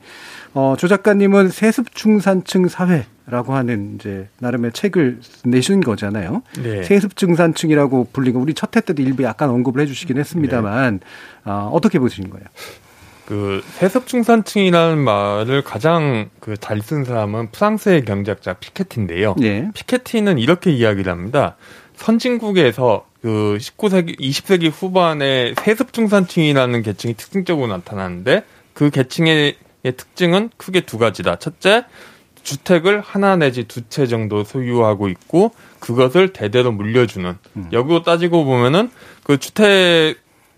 [0.54, 6.44] 어, 조 작가님은 세습 중산층 사회라고 하는 이제 나름의 책을 내신 거잖아요.
[6.64, 6.84] 네.
[6.84, 11.52] 세습 중산층이라고 불리고 우리 첫 회 때도 일부 약간 언급을 해주시긴 했습니다만, 네.
[11.52, 12.46] 어, 어떻게 보시는 거예요?
[13.30, 19.36] 그 세습 중산층이라는 말을 가장 그 잘 쓴 사람은 프랑스의 경제학자 피케티인데요.
[19.38, 19.70] 네.
[19.76, 21.56] 피케티는 이렇게 이야기를 합니다.
[21.96, 29.58] 선진국에서 그 19세기, 20세기 후반에 세습 중산층이라는 계층이 특징적으로 나타나는데 그 계층의
[29.96, 31.36] 특징은 크게 두 가지다.
[31.38, 31.86] 첫째,
[32.42, 37.38] 주택을 하나 내지 두 채 정도 소유하고 있고 그것을 대대로 물려주는.
[37.58, 37.70] 음.
[37.72, 38.90] 여기로 따지고 보면은
[39.24, 40.16] 그 주택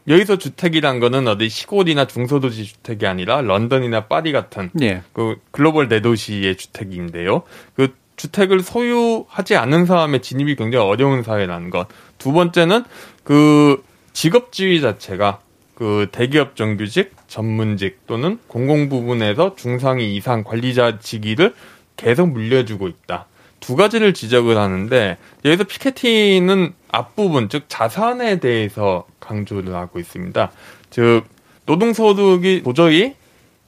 [0.07, 5.03] 여기서 주택이란 거는 어디 시골이나 중소도시 주택이 아니라 런던이나 파리 같은 예.
[5.13, 7.43] 그 글로벌 대도시의 주택인데요.
[7.75, 11.87] 그 주택을 소유하지 않는 사람의 진입이 굉장히 어려운 사회라는 것.
[12.17, 12.83] 두 번째는
[13.23, 13.83] 그
[14.13, 15.39] 직업 지위 자체가
[15.75, 21.55] 그 대기업 정규직, 전문직 또는 공공 부분에서 중상위 이상 관리자 직위를
[21.95, 23.27] 계속 물려주고 있다.
[23.61, 30.51] 두 가지를 지적을 하는데 여기서 피케티는 앞부분 즉 자산에 대해서 강조를 하고 있습니다.
[30.89, 31.23] 즉
[31.65, 33.15] 노동소득이 도저히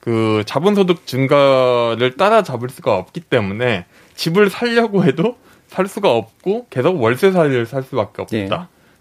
[0.01, 7.31] 그 자본소득 증가를 따라잡을 수가 없기 때문에 집을 살려고 해도 살 수가 없고 계속 월세
[7.31, 8.37] 살이를 살 수밖에 없다.
[8.37, 8.49] 네.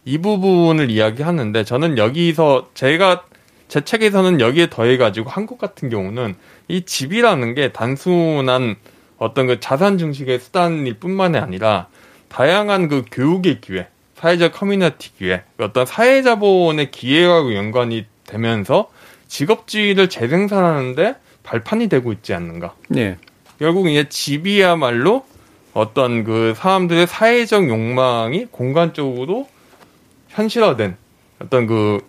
[0.04, 3.24] 이 부분을 이야기하는데 저는 여기서 제가
[3.68, 6.34] 제 책에서는 여기에 더해가지고 한국 같은 경우는
[6.68, 8.76] 이 집이라는 게 단순한
[9.22, 11.86] 어떤 그 자산 증식의 수단일 뿐만이 아니라
[12.28, 18.90] 다양한 그 교육의 기회, 사회적 커뮤니티 기회, 어떤 사회 자본의 기회와 연관이 되면서
[19.28, 22.74] 직업지위를 재생산하는데 발판이 되고 있지 않는가.
[22.88, 23.16] 네.
[23.60, 25.24] 결국 이제 집이야말로
[25.72, 29.48] 어떤 그 사람들의 사회적 욕망이 공간적으로
[30.30, 30.96] 현실화된
[31.40, 32.00] 어떤 그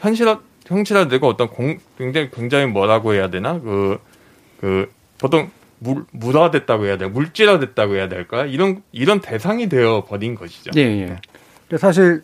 [0.00, 4.00] 현실화 현실화되고 어떤 공 굉장히 굉장히 뭐라고 해야 되나 그그
[4.60, 5.50] 그 보통
[5.80, 8.46] 물, 물화됐다고 해야 돼, 물질화됐다고 해야 될까?
[8.46, 10.70] 이런 이런 대상이 되어 버린 것이죠.
[10.76, 11.16] 예, 예.
[11.68, 12.22] 근데 사실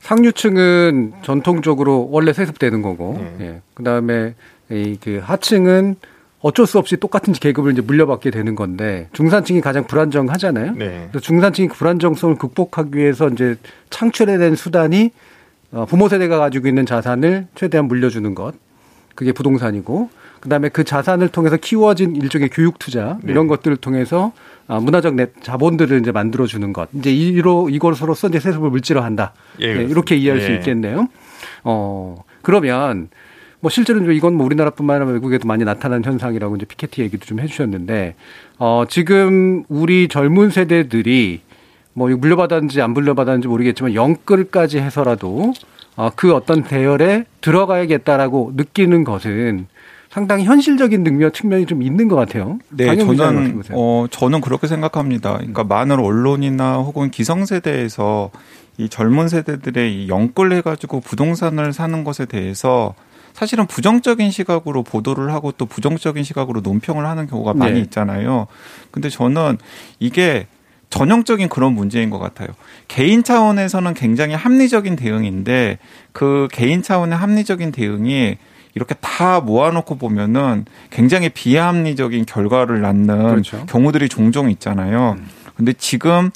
[0.00, 3.44] 상류층은 전통적으로 원래 세습되는 거고, 예.
[3.44, 3.60] 예.
[3.74, 4.34] 그 다음에
[4.70, 5.96] 이 그 하층은
[6.40, 10.72] 어쩔 수 없이 똑같은 계급을 이제 물려받게 되는 건데 중산층이 가장 불안정하잖아요.
[10.72, 11.08] 네.
[11.18, 13.56] 중산층이 그 불안정성을 극복하기 위해서 이제
[13.88, 15.10] 창출해낸 수단이
[15.72, 18.54] 어, 부모 세대가 가지고 있는 자산을 최대한 물려주는 것.
[19.14, 20.10] 그게 부동산이고
[20.44, 23.32] 그다음에 그 자산을 통해서 키워진 일종의 교육 투자 네.
[23.32, 24.32] 이런 것들을 통해서
[24.66, 26.88] 아, 문화적 자본들을 이제 만들어 주는 것.
[26.92, 29.32] 이제 이로 이것으로서 이제 세습을 물질화한다.
[29.60, 30.44] 예, 네, 이렇게 이해할 예.
[30.44, 31.08] 수 있겠네요.
[31.64, 33.08] 어 그러면
[33.60, 38.14] 뭐 실제로 이건 뭐 우리나라뿐만 아니라 외국에도 많이 나타나는 현상이라고 이제 피케티 얘기도 좀 해주셨는데
[38.58, 41.40] 어 지금 우리 젊은 세대들이
[41.94, 45.54] 뭐 물려받았는지 안 물려받았는지 모르겠지만 영끌까지 해서라도
[45.96, 49.68] 어, 그 어떤 대열에 들어가야겠다라고 느끼는 것은
[50.14, 52.60] 상당히 현실적인 능력 측면이 좀 있는 것 같아요.
[52.68, 55.38] 네, 저는 어 저는 그렇게 생각합니다.
[55.38, 58.30] 그러니까 많은 언론이나 혹은 기성세대에서
[58.78, 62.94] 이 젊은 세대들의 이 영끌해 가지고 부동산을 사는 것에 대해서
[63.32, 67.80] 사실은 부정적인 시각으로 보도를 하고 또 부정적인 시각으로 논평을 하는 경우가 많이 네.
[67.80, 68.46] 있잖아요.
[68.92, 69.58] 근데 저는
[69.98, 70.46] 이게
[70.90, 72.50] 전형적인 그런 문제인 것 같아요.
[72.86, 75.78] 개인 차원에서는 굉장히 합리적인 대응인데
[76.12, 78.36] 그 개인 차원의 합리적인 대응이
[78.74, 83.64] 이렇게 다 모아놓고 보면은 굉장히 비합리적인 결과를 낳는 그렇죠.
[83.66, 85.16] 경우들이 종종 있잖아요.
[85.18, 85.28] 음.
[85.56, 86.30] 근데 지금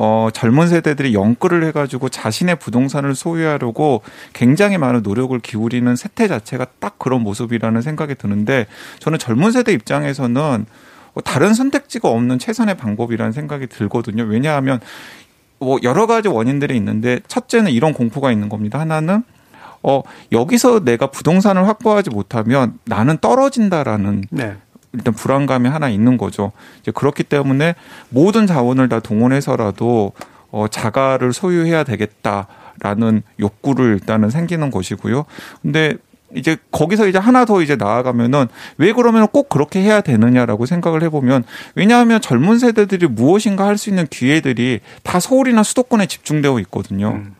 [0.00, 7.00] 어, 젊은 세대들이 연끌을 해가지고 자신의 부동산을 소유하려고 굉장히 많은 노력을 기울이는 세태 자체가 딱
[7.00, 8.66] 그런 모습이라는 생각이 드는데
[9.00, 10.66] 저는 젊은 세대 입장에서는
[11.24, 14.22] 다른 선택지가 없는 최선의 방법이라는 생각이 들거든요.
[14.22, 14.78] 왜냐하면
[15.58, 18.78] 뭐 여러 가지 원인들이 있는데 첫째는 이런 공포가 있는 겁니다.
[18.78, 19.24] 하나는
[19.88, 24.56] 어, 여기서 내가 부동산을 확보하지 못하면 나는 떨어진다라는 네.
[24.92, 26.52] 일단 불안감이 하나 있는 거죠.
[26.82, 27.74] 이제 그렇기 때문에
[28.10, 30.12] 모든 자원을 다 동원해서라도
[30.50, 35.24] 어, 자가를 소유해야 되겠다라는 욕구를 일단은 생기는 것이고요.
[35.62, 35.96] 근데
[36.34, 41.44] 이제 거기서 이제 하나 더 이제 나아가면은 왜 그러면 꼭 그렇게 해야 되느냐라고 생각을 해보면
[41.74, 47.12] 왜냐하면 젊은 세대들이 무엇인가 할 수 있는 기회들이 다 서울이나 수도권에 집중되어 있거든요.
[47.12, 47.37] 음.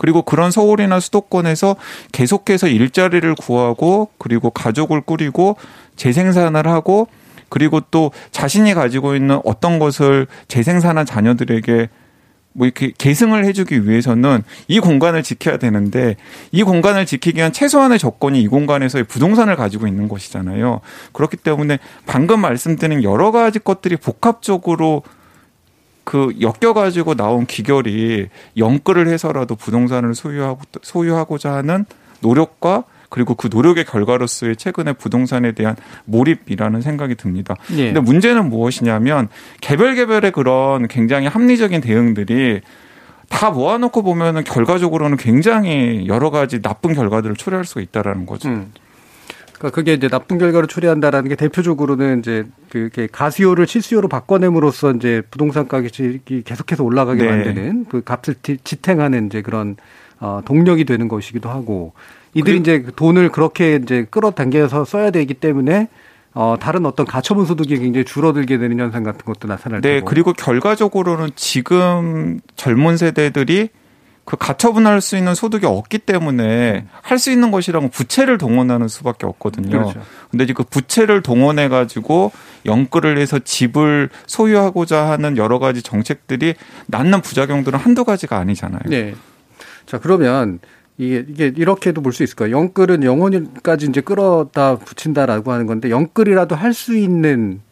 [0.00, 1.76] 그리고 그런 서울이나 수도권에서
[2.12, 5.58] 계속해서 일자리를 구하고 그리고 가족을 꾸리고
[5.96, 7.06] 재생산을 하고
[7.50, 11.90] 그리고 또 자신이 가지고 있는 어떤 것을 재생산한 자녀들에게
[12.54, 16.16] 뭐 이렇게 계승을 해주기 위해서는 이 공간을 지켜야 되는데
[16.50, 20.80] 이 공간을 지키기 위한 최소한의 조건이 이 공간에서의 부동산을 가지고 있는 것이잖아요.
[21.12, 25.02] 그렇기 때문에 방금 말씀드린 여러 가지 것들이 복합적으로
[26.10, 31.84] 그 엮여가지고 나온 기결이 영끌을 해서라도 부동산을 소유하고 소유하고자 하는
[32.18, 37.54] 노력과 그리고 그 노력의 결과로서의 최근의 부동산에 대한 몰입이라는 생각이 듭니다.
[37.76, 37.92] 예.
[37.92, 39.28] 근데 문제는 무엇이냐면
[39.60, 42.60] 개별 개별의 그런 굉장히 합리적인 대응들이
[43.28, 48.48] 다 모아놓고 보면은 결과적으로는 굉장히 여러 가지 나쁜 결과들을 초래할 수가 있다라는 거죠.
[48.48, 48.72] 음.
[49.60, 55.68] 그러니까 그게 이제 나쁜 결과를 초래한다라는 게 대표적으로는 이제 그게 가수요를 실수요로 바꿔냄으로써 이제 부동산
[55.68, 57.28] 가격이 계속해서 올라가게 네.
[57.28, 59.76] 만드는 그 값을 지탱하는 이제 그런
[60.18, 61.92] 어 동력이 되는 것이기도 하고
[62.32, 65.88] 이들이 그, 이제 돈을 그렇게 이제 끌어당겨서 써야 되기 때문에
[66.32, 70.06] 어, 다른 어떤 가처분 소득이 굉장히 줄어들게 되는 현상 같은 것도 나타날 네, 테고.
[70.06, 73.68] 그리고 결과적으로는 지금 젊은 세대들이
[74.30, 76.88] 그 가처분할 수 있는 소득이 없기 때문에 음.
[77.02, 79.70] 할수 있는 것이라면 부채를 동원하는 수밖에 없거든요.
[79.70, 80.00] 그렇죠.
[80.30, 82.30] 근데 이제 그 부채를 동원해 가지고
[82.64, 86.54] 연끌을 해서 집을 소유하고자 하는 여러 가지 정책들이
[86.86, 88.82] 낳는 부작용들은 한두 가지가 아니잖아요.
[88.86, 89.16] 네.
[89.84, 90.60] 자, 그러면
[90.96, 92.56] 이게 이게 이렇게도 볼 수 있을 거예요.
[92.56, 97.62] 영끌은 영혼까지 이제 끌어다 붙인다라고 하는 건데 영끌이라도 할 수 있는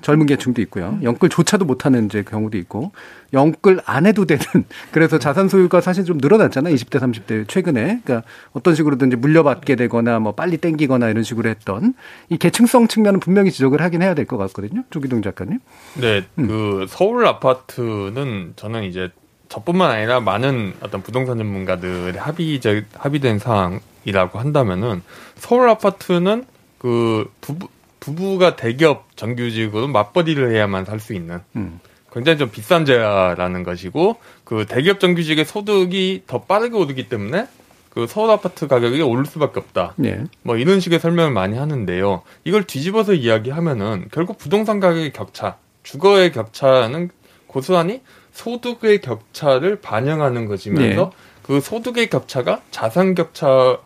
[0.00, 0.98] 젊은 계층도 있고요.
[1.02, 2.92] 영끌조차도 못하는 이제 경우도 있고
[3.32, 4.42] 영끌 안 해도 되는
[4.92, 6.74] 그래서 자산 소유가 사실 좀 늘어났잖아요.
[6.74, 11.94] 20대 30대 최근에 그러니까 어떤 식으로든지 물려받게 되거나 뭐 빨리 땡기거나 이런 식으로 했던
[12.28, 14.84] 이 계층성 측면은 분명히 지적을 하긴 해야 될 것 같거든요.
[14.90, 15.58] 조기동 작가님.
[15.94, 16.46] 네, 음.
[16.46, 19.10] 그 서울 아파트는 저는 이제
[19.48, 25.02] 저뿐만 아니라 많은 어떤 부동산 전문가들의 합의적 합의된 사항이라고 한다면은
[25.36, 26.44] 서울 아파트는
[26.78, 27.68] 그 부부
[28.00, 31.80] 부부가 대기업 정규직으로 맞벌이를 해야만 살 수 있는 음.
[32.12, 37.46] 굉장히 좀 비싼 제라는 것이고 그 대기업 정규직의 소득이 더 빠르게 오르기 때문에
[37.90, 39.94] 그 서울 아파트 가격이 오를 수밖에 없다.
[39.96, 40.24] 네.
[40.42, 42.22] 뭐 이런 식의 설명을 많이 하는데요.
[42.44, 47.10] 이걸 뒤집어서 이야기하면은 결국 부동산 가격의 격차, 주거의 격차는
[47.46, 51.16] 고스란히 소득의 격차를 반영하는 것이면서 네.
[51.42, 53.78] 그 소득의 격차가 자산 격차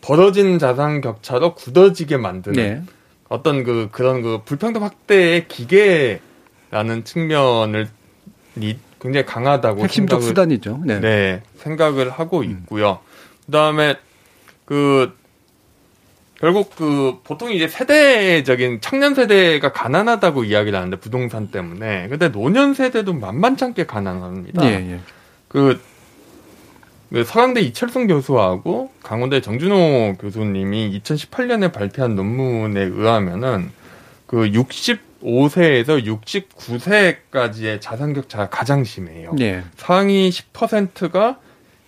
[0.00, 2.82] 벌어진 자산 격차로 굳어지게 만드는 네.
[3.28, 7.88] 어떤 그 그런 그 불평등 확대의 기계라는 측면을
[9.00, 10.80] 굉장히 강하다고 핵심적 생각을, 수단이죠.
[10.84, 11.00] 네.
[11.00, 12.50] 네 생각을 하고 음.
[12.50, 13.00] 있고요.
[13.02, 13.46] 음.
[13.46, 13.96] 그다음에
[14.64, 15.16] 그
[16.40, 23.12] 결국 그 보통 이제 세대적인 청년 세대가 가난하다고 이야기를 하는데 부동산 때문에 근데 노년 세대도
[23.12, 24.64] 만만찮게 가난합니다.
[24.64, 25.00] 예, 예.
[25.48, 25.80] 그, 그
[27.24, 33.70] 서강대 이철성 교수하고 강원대 정준호 교수님이 2018년에 발표한 논문에 의하면은
[34.26, 39.34] 그 65세에서 69세까지의 자산 격차가 가장 심해요.
[39.40, 39.64] 예.
[39.76, 41.38] 상위 10%가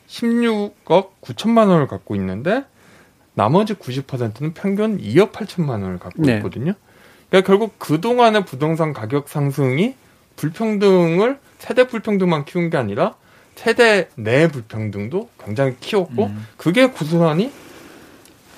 [0.09, 2.64] 16억 9천만 원을 갖고 있는데
[3.35, 6.37] 나머지 90%는 평균 2억 8천만 원을 갖고 네.
[6.37, 6.72] 있거든요.
[7.28, 9.94] 그러니까 결국 그동안의 부동산 가격 상승이
[10.37, 13.14] 불평등을 세대 불평등만 키운 게 아니라
[13.55, 16.47] 세대 내 불평등도 굉장히 키웠고 음.
[16.57, 17.53] 그게 고스란히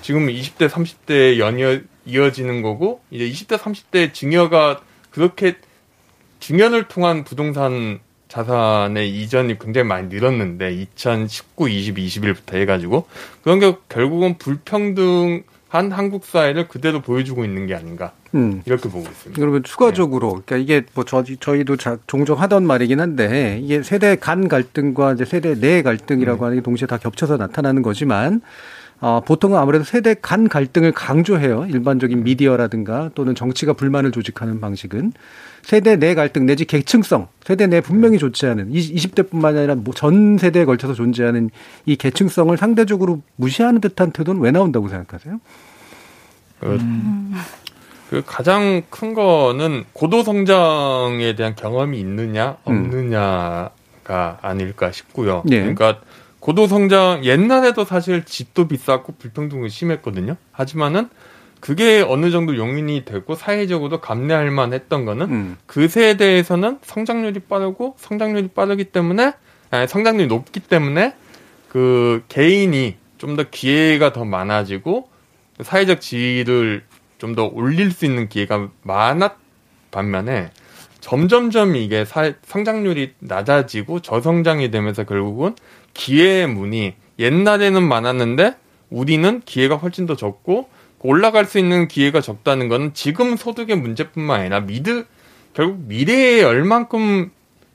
[0.01, 5.57] 지금 20대 30대에 연이어 이어지는 거고 이제 20대 30대 증여가 그렇게
[6.41, 13.07] 증여를 통한 부동산 자산의 이전이 굉장히 많이 늘었는데 2019, 20, 21부터 해가지고
[13.43, 18.63] 그런 게 결국은 불평등한 한국 사회를 그대로 보여주고 있는 게 아닌가 음.
[18.65, 19.39] 이렇게 보고 있습니다.
[19.41, 20.43] 그러면 추가적으로 네.
[20.45, 25.25] 그러니까 이게 뭐 저, 저희도 자, 종종 하던 말이긴 한데 이게 세대 간 갈등과 이제
[25.25, 26.45] 세대 내 갈등이라고 음.
[26.45, 28.41] 하는 게 동시에 다 겹쳐서 나타나는 거지만
[29.01, 31.67] 어, 보통은 아무래도 세대 간 갈등을 강조해요.
[31.67, 35.13] 일반적인 미디어라든가 또는 정치가 불만을 조직하는 방식은.
[35.63, 40.95] 세대 내 갈등 내지 계층성, 세대 내 분명히 좋지 않은 20대뿐만 아니라 뭐전 세대에 걸쳐서
[40.95, 41.51] 존재하는
[41.85, 45.41] 이 계층성을 상대적으로 무시하는 듯한 태도는 왜 나온다고 생각하세요?
[46.65, 47.33] 음.
[48.13, 53.71] 그 가장 큰 거는 고도 성장에 대한 경험이 있느냐 없느냐가
[54.11, 54.37] 음.
[54.43, 55.41] 아닐까 싶고요.
[55.47, 55.61] 네.
[55.61, 55.99] 그러니까
[56.39, 60.37] 고도 성장 옛날에도 사실 집도 비쌌고 불평등이 심했거든요.
[60.51, 61.09] 하지만은
[61.61, 65.57] 그게 어느 정도 용인이 되고 사회적으로 감내할 만했던 거는 음.
[65.65, 69.33] 그 세대에서는 성장률이 빠르고 성장률이 빠르기 때문에
[69.71, 71.15] 아니, 성장률이 높기 때문에
[71.71, 75.09] 그 개인이 좀 더 기회가 더 많아지고
[75.63, 76.83] 사회적 지위를
[77.23, 79.35] 좀 더 올릴 수 있는 기회가 많았
[79.93, 80.51] 반면에
[81.01, 85.55] 점점점 이게 사, 성장률이 낮아지고 저성장이 되면서 결국은
[85.95, 88.57] 기회의 문이 옛날에는 많았는데
[88.91, 94.61] 우리는 기회가 훨씬 더 적고 올라갈 수 있는 기회가 적다는 것은 지금 소득의 문제뿐만 아니라
[94.61, 95.07] 미드
[95.55, 97.31] 결국 미래에 얼만큼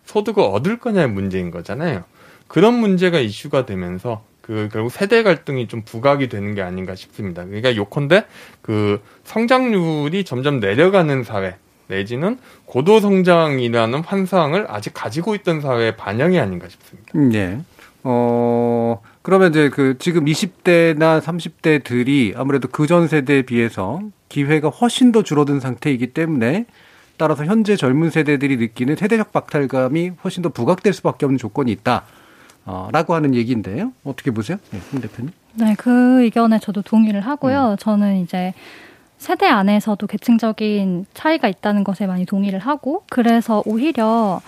[0.05, 2.03] 소득을 얻을 거냐의 문제인 거잖아요.
[2.47, 7.43] 그런 문제가 이슈가 되면서 그 결국 세대 갈등이 좀 부각이 되는 게 아닌가 싶습니다.
[7.45, 8.25] 그러니까 요컨대
[8.61, 11.57] 그 성장률이 점점 내려가는 사회
[11.87, 17.11] 내지는 고도 성장이라는 환상을 아직 가지고 있던 사회의 반영이 아닌가 싶습니다.
[17.13, 17.59] 네.
[18.03, 25.23] 어, 그러면 이제 그 지금 20대나 30대들이 아무래도 그 전 세대에 비해서 기회가 훨씬 더
[25.23, 26.65] 줄어든 상태이기 때문에
[27.17, 32.05] 따라서 현재 젊은 세대들이 느끼는 세대적 박탈감이 훨씬 더 부각될 수밖에 없는 조건이 있다.
[32.67, 33.93] 어, 라고 하는 얘기인데요.
[34.03, 34.57] 어떻게 보세요?
[34.71, 35.31] 네, 홍 대표님.
[35.55, 37.71] 네, 그 의견에 저도 동의를 하고요.
[37.71, 37.77] 음.
[37.77, 38.53] 저는 이제
[39.17, 44.41] 세대 안에서도 계층적인 차이가 있다는 것에 많이 동의를 하고, 그래서 오히려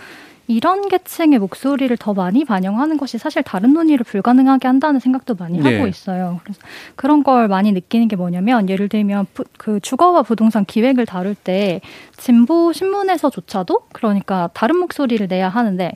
[0.48, 5.76] 이런 계층의 목소리를 더 많이 반영하는 것이 사실 다른 논의를 불가능하게 한다는 생각도 많이 네.
[5.76, 6.42] 하고 있어요.
[6.44, 6.60] 그래서
[6.96, 11.82] 그런 걸 많이 느끼는 게 뭐냐면 예를 들면 부, 그 주거와 부동산 기획을 다룰 때
[12.18, 15.92] 진보 신문에서조차도 그러니까 다른 목소리를 내야 하는데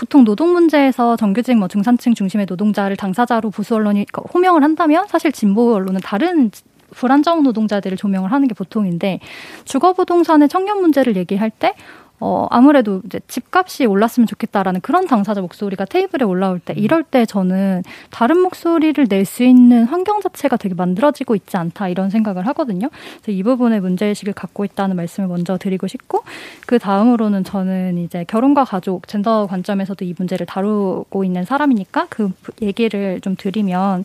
[0.00, 5.74] 보통 노동 문제에서 정규직 뭐 중산층 중심의 노동자를 당사자로 보수 언론이 호명을 한다면 사실 진보
[5.74, 6.50] 언론은 다른
[6.92, 9.20] 불안정 노동자들을 조명을 하는 게 보통인데
[9.66, 11.74] 주거 부동산의 청년 문제를 얘기할 때
[12.20, 17.82] 어, 아무래도 이제 집값이 올랐으면 좋겠다라는 그런 당사자 목소리가 테이블에 올라올 때, 이럴 때 저는
[18.10, 22.88] 다른 목소리를 낼 수 있는 환경 자체가 되게 만들어지고 있지 않다, 이런 생각을 하거든요.
[23.22, 26.24] 그래서 이 부분에 문제의식을 갖고 있다는 말씀을 먼저 드리고 싶고,
[26.66, 33.20] 그 다음으로는 저는 이제 결혼과 가족, 젠더 관점에서도 이 문제를 다루고 있는 사람이니까 그 얘기를
[33.20, 34.04] 좀 드리면,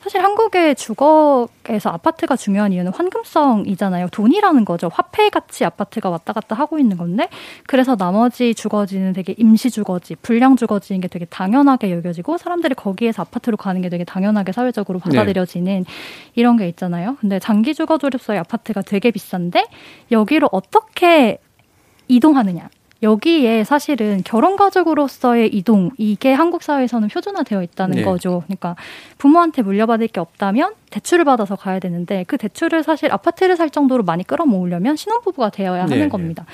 [0.00, 4.08] 사실 한국의 주거에서 아파트가 중요한 이유는 환금성이잖아요.
[4.08, 4.88] 돈이라는 거죠.
[4.92, 7.28] 화폐 같이 아파트가 왔다 갔다 하고 있는 건데
[7.66, 13.56] 그래서 나머지 주거지는 되게 임시 주거지, 불량 주거지인 게 되게 당연하게 여겨지고 사람들이 거기에서 아파트로
[13.56, 15.10] 가는 게 되게 당연하게 사회적으로 네.
[15.10, 15.84] 받아들여지는 네.
[16.34, 17.16] 이런 게 있잖아요.
[17.20, 19.66] 근데 장기 주거 조립소의 아파트가 되게 비싼데
[20.12, 21.38] 여기로 어떻게
[22.06, 22.68] 이동하느냐.
[23.02, 28.02] 여기에 사실은 결혼 가족으로서의 이동 이게 한국 사회에서는 표준화되어 있다는 네.
[28.02, 28.42] 거죠.
[28.46, 28.74] 그러니까
[29.18, 34.24] 부모한테 물려받을 게 없다면 대출을 받아서 가야 되는데 그 대출을 사실 아파트를 살 정도로 많이
[34.24, 36.08] 끌어모으려면 신혼부부가 되어야 하는 네.
[36.08, 36.44] 겁니다.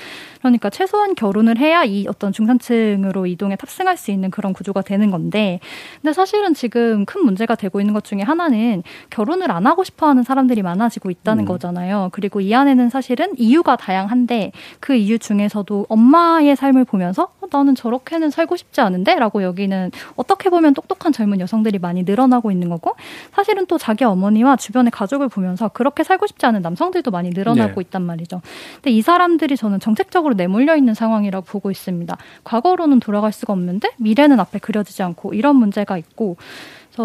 [0.49, 5.59] 그러니까 최소한 결혼을 해야 이 어떤 중산층으로 이동에 탑승할 수 있는 그런 구조가 되는 건데
[6.01, 10.23] 근데 사실은 지금 큰 문제가 되고 있는 것 중에 하나는 결혼을 안 하고 싶어 하는
[10.23, 11.45] 사람들이 많아지고 있다는 음.
[11.45, 12.09] 거잖아요.
[12.11, 18.31] 그리고 이 안에는 사실은 이유가 다양한데 그 이유 중에서도 엄마의 삶을 보면서 어, 나는 저렇게는
[18.31, 22.95] 살고 싶지 않은데 라고 여기는 어떻게 보면 똑똑한 젊은 여성들이 많이 늘어나고 있는 거고
[23.31, 27.75] 사실은 또 자기 어머 어머니와 주변의 가족을 보면서 그렇게 살고 싶지 않은 남성들도 많이 늘어나고
[27.75, 27.81] 네.
[27.81, 28.41] 있단 말이죠.
[28.75, 32.15] 근데 이 사람들이 저는 정책적으로 내몰려 있는 상황이라고 보고 있습니다.
[32.43, 36.37] 과거로는 돌아갈 수가 없는데 미래는 앞에 그려지지 않고 이런 문제가 있고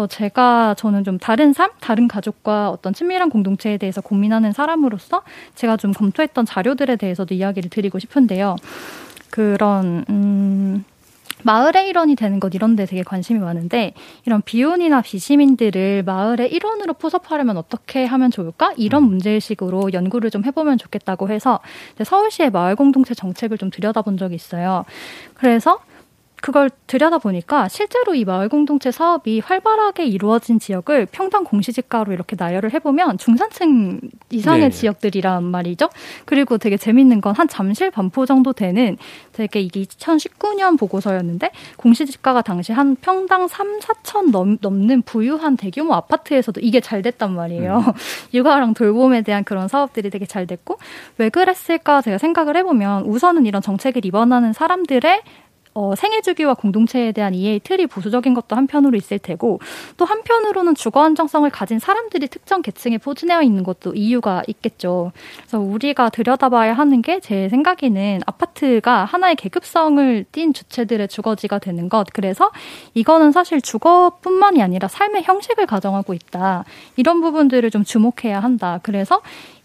[0.09, 5.23] 제가 저는 좀 다른 삶, 다른 가족과 어떤 친밀한 공동체에 대해서 고민하는 사람으로서
[5.55, 8.55] 제가 좀 검토했던 자료들에 대해서도 이야기를 드리고 싶은데요.
[9.29, 10.85] 그런 음
[11.43, 13.93] 마을의 일원이 되는 것 이런 데 되게 관심이 많은데
[14.25, 18.73] 이런 비혼이나 비시민들을 마을의 일원으로 포섭하려면 어떻게 하면 좋을까?
[18.77, 19.09] 이런 음.
[19.09, 21.59] 문제의식으로 연구를 좀 해보면 좋겠다고 해서
[22.03, 24.85] 서울시의 마을 공동체 정책을 좀 들여다본 적이 있어요.
[25.33, 25.79] 그래서
[26.41, 33.17] 그걸 들여다보니까 실제로 이 마을 공동체 사업이 활발하게 이루어진 지역을 평당 공시지가로 이렇게 나열을 해보면
[33.17, 34.69] 중산층 이상의 네.
[34.69, 35.89] 지역들이란 말이죠.
[36.25, 38.97] 그리고 되게 재밌는 건 한 잠실 반포 정도 되는
[39.31, 46.59] 되게 이게 2019년 보고서였는데 공시지가가 당시 한 평당 3, 4천 넘, 넘는 부유한 대규모 아파트에서도
[46.61, 47.77] 이게 잘 됐단 말이에요.
[47.77, 47.93] 음.
[48.33, 50.77] 육아랑 돌봄에 대한 그런 사업들이 되게 잘 됐고
[51.17, 55.21] 왜 그랬을까 제가 생각을 해보면 우선은 이런 정책을 입원하는 사람들의
[55.73, 59.59] 어, 생애 주기와 공동체에 대한 이해의 틀이 보수적인 것도 한편으로 있을 테고
[59.97, 65.11] 또 한편으로는 주거 안정성을 가진 사람들이 특정 계층에 포진되어 있는 것도 이유가 있겠죠.
[65.37, 72.07] 그래서 우리가 들여다봐야 하는 게 제 생각에는 아파트가 하나의 계급성을 띈 주체들의 주거지가 되는 것.
[72.13, 72.51] 그래서
[72.93, 76.65] 이거는 사실 주거뿐만이 아니라 삶의 형식을 가정하고 있다.
[76.97, 78.79] 이런 부분들을 좀 주목해야 한다.
[78.83, 79.21] 그래서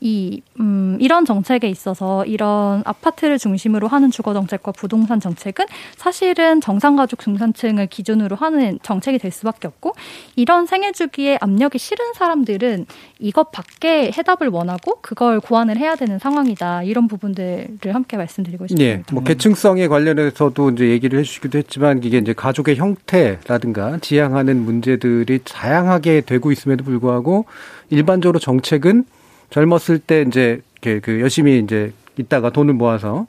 [0.07, 5.67] 이, 음, 이런 정책에 있어서 이런 아파트를 중심으로 하는 주거 정책과 부동산 정책은
[5.97, 9.95] 사실은 정상 가족 중산층을 기준으로 하는 정책이 될 수밖에 없고
[10.37, 12.87] 이런 생애 주기에 압력이 실은 사람들은
[13.19, 16.85] 이것 밖에 해답을 원하고 그걸 고안을 해야 되는 상황이다.
[16.85, 18.89] 이런 부분들을 함께 말씀드리고 싶습니다.
[18.89, 26.21] 예, 뭐 계층성에 관련해서도 이제 얘기를 해주시기도 했지만 이게 이제 가족의 형태라든가 지향하는 문제들이 다양하게
[26.21, 27.47] 되고 있음에도 불구하고
[27.91, 29.05] 일반적으로 정책은
[29.51, 33.27] 젊었을 때 이제 그 열심히 이제 있다가 돈을 모아서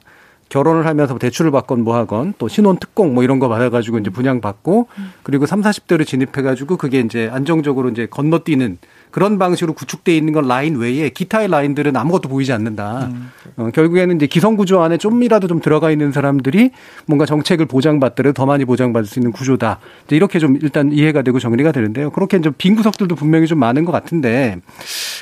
[0.48, 4.88] 결혼을 하면서 대출을 받건 뭐 하건 또 신혼 특공 뭐 이런 거 받아가지고 이제 분양받고
[5.22, 8.78] 그리고 3, 40대로 진입해가지고 그게 이제 안정적으로 이제 건너뛰는
[9.10, 13.08] 그런 방식으로 구축돼 있는 건 라인 외에 기타의 라인들은 아무것도 보이지 않는다.
[13.10, 13.30] 음.
[13.56, 16.70] 어, 결국에는 이제 기성 구조 안에 좀이라도 좀 들어가 있는 사람들이
[17.06, 19.78] 뭔가 정책을 보장받더라도 더 많이 보장받을 수 있는 구조다.
[20.06, 22.10] 이제 이렇게 좀 일단 이해가 되고 정리가 되는데요.
[22.10, 24.60] 그렇게 이제 빈 구석들도 분명히 좀 많은 것 같은데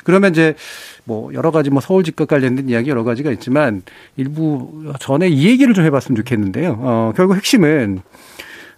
[0.05, 0.55] 그러면 이제
[1.07, 3.83] 뭐 여러 가지 뭐 서울 집값 관련된 이야기 여러 가지가 있지만
[4.17, 6.77] 일부 전에 이 얘기를 좀 해봤으면 좋겠는데요.
[6.81, 8.01] 어, 결국 핵심은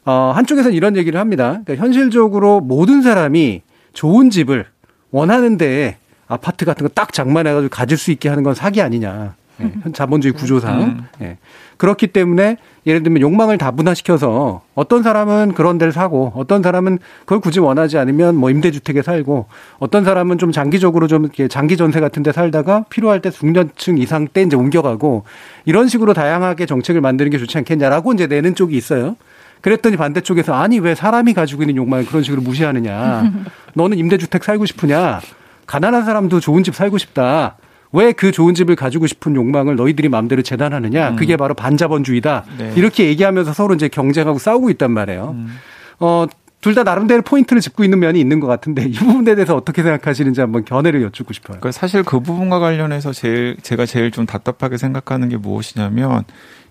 [0.05, 1.61] 어, 한쪽에서는 이런 얘기를 합니다.
[1.65, 3.63] 그러니까 현실적으로 모든 사람이
[3.95, 4.67] 좋은 집을
[5.11, 5.97] 원하는데
[6.29, 9.35] 아파트 같은 거 딱 장만해가지고 가질 수 있게 하는 건 사기 아니냐.
[9.61, 10.83] 예, 자본주의 구조상.
[10.83, 11.05] 음.
[11.23, 11.39] 예.
[11.79, 17.61] 그렇기 때문에 예를 들면 욕망을 다분화시켜서 어떤 사람은 그런 데를 사고 어떤 사람은 그걸 굳이
[17.61, 19.47] 원하지 않으면 뭐 임대주택에 살고
[19.79, 24.27] 어떤 사람은 좀 장기적으로 좀 이렇게 장기 전세 같은 데 살다가 필요할 때 중년층 이상
[24.29, 25.25] 때 이제 옮겨가고
[25.65, 29.17] 이런 식으로 다양하게 정책을 만드는 게 좋지 않겠냐라고 이제 내는 쪽이 있어요.
[29.61, 33.33] 그랬더니 반대쪽에서 아니 왜 사람이 가지고 있는 욕망을 그런 식으로 무시하느냐.
[33.75, 35.21] 너는 임대주택 살고 싶으냐.
[35.67, 37.57] 가난한 사람도 좋은 집 살고 싶다.
[37.93, 41.11] 왜 그 좋은 집을 가지고 싶은 욕망을 너희들이 마음대로 재단하느냐.
[41.11, 41.17] 음.
[41.17, 42.45] 그게 바로 반자본주의다.
[42.59, 42.73] 네.
[42.77, 45.31] 이렇게 얘기하면서 서로 이제 경쟁하고 싸우고 있단 말이에요.
[45.37, 45.57] 음.
[46.01, 46.27] 어,
[46.61, 50.65] 둘다 나름대로 포인트를 짚고 있는 면이 있는 것 같은데 이 부분에 대해서 어떻게 생각하시는지 한번
[50.65, 51.59] 견해를 여쭙고 싶어요.
[51.61, 56.25] 그러니까 사실 그 부분과 관련해서 제일 제가 제일 좀 답답하게 생각하는 게 무엇이냐면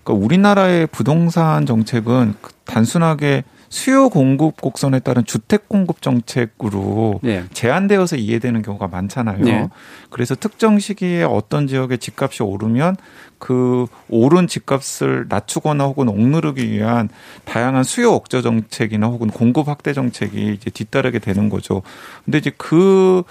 [0.03, 2.33] 그러니까 우리나라의 부동산 정책은
[2.65, 7.43] 단순하게 수요 공급 곡선에 따른 주택 공급 정책으로 네.
[7.53, 9.43] 제한되어서 이해되는 경우가 많잖아요.
[9.43, 9.67] 네.
[10.09, 12.95] 그래서 특정 시기에 어떤 지역의 집값이 오르면
[13.39, 17.09] 그 오른 집값을 낮추거나 혹은 억누르기 위한
[17.45, 21.81] 다양한 수요 억제 정책이나 혹은 공급 확대 정책이 이제 뒤따르게 되는 거죠.
[22.25, 23.23] 근데 이제 그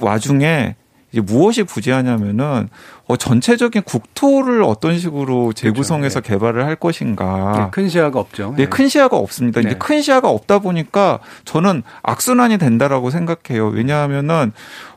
[0.00, 0.76] 와중에
[1.12, 2.68] 이제 무엇이 부재하냐면은
[3.06, 6.28] 어, 전체적인 국토를 어떤 식으로 재구성해서 그렇죠.
[6.28, 6.34] 네.
[6.34, 7.52] 개발을 할 것인가.
[7.56, 8.54] 네, 큰 시야가 없죠.
[8.56, 8.68] 네, 네.
[8.68, 9.60] 큰 시야가 없습니다.
[9.60, 9.68] 네.
[9.68, 13.68] 이제 큰 시야가 없다 보니까 저는 악순환이 된다라고 생각해요.
[13.68, 14.52] 왜냐하면은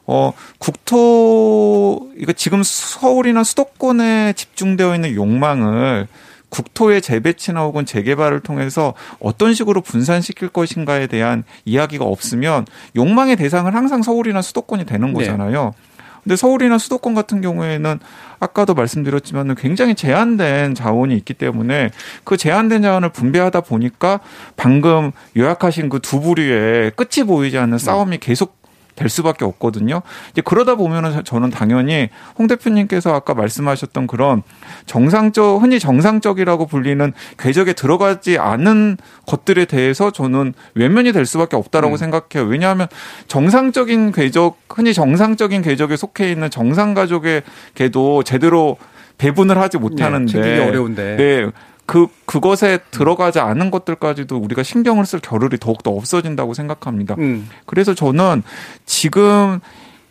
[0.08, 6.08] 어, 국토, 이거 지금 서울이나 수도권에 집중되어 있는 욕망을
[6.50, 14.04] 국토의 재배치나 혹은 재개발을 통해서 어떤 식으로 분산시킬 것인가에 대한 이야기가 없으면 욕망의 대상은 항상
[14.04, 15.14] 서울이나 수도권이 되는 네.
[15.14, 15.74] 거잖아요.
[15.76, 15.95] 네.
[16.26, 18.00] 근데 서울이나 수도권 같은 경우에는
[18.40, 21.92] 아까도 말씀드렸지만 굉장히 제한된 자원이 있기 때문에
[22.24, 24.20] 그 제한된 자원을 분배하다 보니까
[24.58, 28.58] 방금 요약하신 그 두 부류의 끝이 보이지 않는 싸움이 계속
[28.96, 30.02] 될 수밖에 없거든요.
[30.32, 34.42] 이제 그러다 보면은 저는 당연히 홍 대표님께서 아까 말씀하셨던 그런
[34.86, 41.98] 정상적 흔히 정상적이라고 불리는 궤적에 들어가지 않은 것들에 대해서 저는 외면이 될 수밖에 없다라고 음.
[41.98, 42.50] 생각해요.
[42.50, 42.88] 왜냐하면
[43.28, 48.78] 정상적인 궤적 흔히 정상적인 궤적에 속해 있는 정상 가족에게도 제대로
[49.18, 51.16] 배분을 하지 못하는데 네, 어려운데.
[51.18, 51.52] 네.
[51.86, 57.16] 그 그것에 들어가지 않은 것들까지도 우리가 신경을 쓸 겨를이 더욱더 없어진다고 생각합니다.
[57.20, 57.48] 음.
[57.66, 58.44] 그래서 저는
[58.86, 59.60] 지금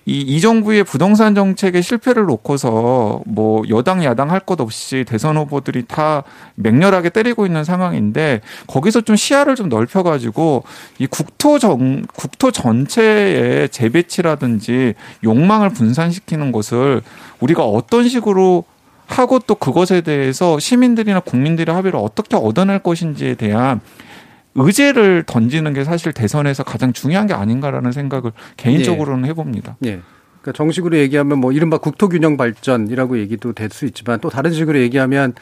[0.07, 5.87] 이, 이 정부의 부동산 정책의 실패를 놓고서 뭐 여당 야당 할 것 없이 대선 후보들이
[5.87, 6.23] 다
[6.57, 10.65] 맹렬하게 때리고 있는 상황인데 거기서 좀 시야를 좀 넓혀가지고
[10.99, 14.93] 이 국토 정 국토 전체의 재배치라든지
[15.25, 17.01] 욕망을 분산시키는 것을
[17.41, 18.65] 우리가 어떤 식으로
[19.07, 23.81] 하고 또 그것에 대해서 시민들이나 국민들의 합의를 어떻게 얻어낼 것인지에 대한
[24.55, 29.31] 의제를 던지는 게 사실 대선에서 가장 중요한 게 아닌가라는 생각을 개인적으로는 예.
[29.31, 29.77] 해봅니다.
[29.85, 30.01] 예.
[30.41, 35.35] 그러니까 정식으로 얘기하면 뭐 이른바 국토균형 발전이라고 얘기도 될 수 있지만 또 다른 식으로 얘기하면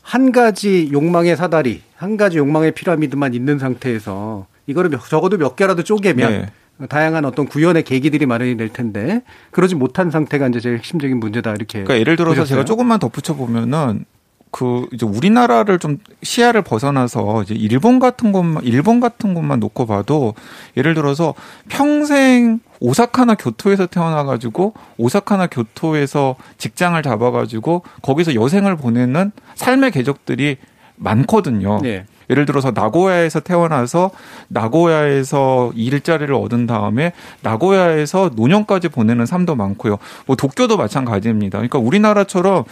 [0.00, 6.30] 한 가지 욕망의 사다리, 한 가지 욕망의 피라미드만 있는 상태에서 이거를 적어도 몇 개라도 쪼개면
[6.30, 6.46] 네.
[6.88, 9.22] 다양한 어떤 구현의 계기들이 마련이 될 텐데
[9.52, 11.84] 그러지 못한 상태가 이제 제일 핵심적인 문제다 이렇게.
[11.84, 12.46] 그러니까 예를 들어서 보셨어요?
[12.46, 14.04] 제가 조금만 덧붙여 보면은
[14.50, 20.34] 그 이제 우리나라를 좀 시야를 벗어나서 이제 일본 같은 곳만 일본 같은 곳만 놓고 봐도
[20.76, 21.34] 예를 들어서
[21.68, 30.58] 평생 오사카나 교토에서 태어나 가지고 오사카나 교토에서 직장을 잡아 가지고 거기서 여생을 보내는 삶의 궤적들이
[30.96, 31.80] 많거든요.
[31.82, 32.06] 네.
[32.30, 34.10] 예를 들어서 나고야에서 태어나서
[34.48, 37.12] 나고야에서 일자리를 얻은 다음에
[37.42, 39.98] 나고야에서 노년까지 보내는 삶도 많고요.
[40.26, 41.58] 뭐 도쿄도 마찬가지입니다.
[41.58, 42.64] 그러니까 우리나라처럼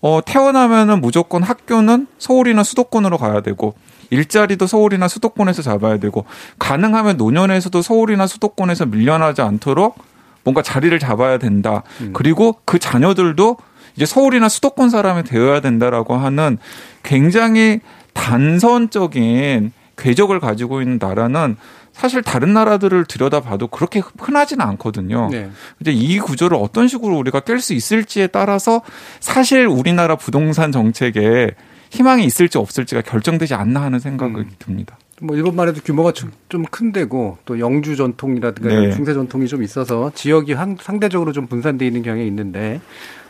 [0.00, 3.74] 어, 태어나면은 무조건 학교는 서울이나 수도권으로 가야 되고
[4.10, 6.26] 일자리도 서울이나 수도권에서 잡아야 되고
[6.58, 9.96] 가능하면 노년에서도 서울이나 수도권에서 밀려나지 않도록
[10.44, 11.82] 뭔가 자리를 잡아야 된다.
[12.02, 12.10] 음.
[12.12, 13.56] 그리고 그 자녀들도
[13.96, 16.58] 이제 서울이나 수도권 사람이 되어야 된다라고 하는
[17.02, 17.80] 굉장히
[18.14, 21.56] 단선적인 궤적을 가지고 있는 나라는
[21.92, 25.28] 사실 다른 나라들을 들여다봐도 그렇게 흔하지는 않거든요.
[25.30, 25.48] 네.
[25.80, 28.82] 이제 이 구조를 어떤 식으로 우리가 깰 수 있을지에 따라서
[29.20, 31.52] 사실 우리나라 부동산 정책에
[31.90, 34.50] 희망이 있을지 없을지가 결정되지 않나 하는 생각이 음.
[34.58, 34.98] 듭니다.
[35.20, 36.12] 뭐 일본만 해도 규모가
[36.48, 38.90] 좀큰 데고 또 영주 전통이라든가 네.
[38.90, 42.80] 중세 전통이 좀 있어서 지역이 상대적으로 좀 분산돼 있는 경향이 있는데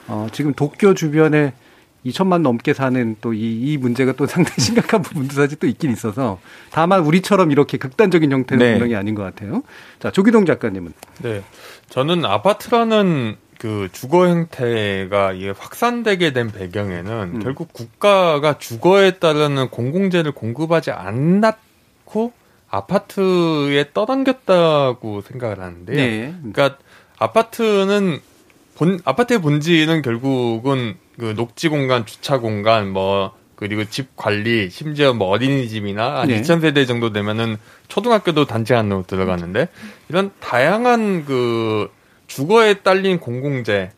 [0.08, 1.52] 어, 지금 도쿄 주변에
[2.04, 6.38] 2천만 넘게 사는 또 이 이 문제가 또 상당히 심각한 부분도 사실 또 있긴 있어서
[6.70, 8.72] 다만 우리처럼 이렇게 극단적인 형태는 네.
[8.72, 9.62] 분명히 아닌 것 같아요.
[10.00, 10.92] 자 조기동 작가님은
[11.22, 11.42] 네
[11.88, 17.40] 저는 아파트라는 그 주거 형태가 이게 확산되게 된 배경에는 음.
[17.42, 22.32] 결국 국가가 주거에 따르는 공공재를 공급하지 않고
[22.68, 25.96] 아파트에 떠당겼다고 생각을 하는데요.
[25.96, 26.34] 네.
[26.40, 26.78] 그러니까
[27.18, 28.20] 아파트는
[28.76, 35.28] 본 아파트의 본질은 결국은 그 녹지 공간, 주차 공간, 뭐 그리고 집 관리, 심지어 뭐
[35.28, 36.40] 어린이집이나 한 네.
[36.40, 37.56] 2,000세대 정도 되면은
[37.88, 39.68] 초등학교도 단지 안으로 들어가는데
[40.08, 41.90] 이런 다양한 그
[42.26, 43.92] 주거에 딸린 공공재,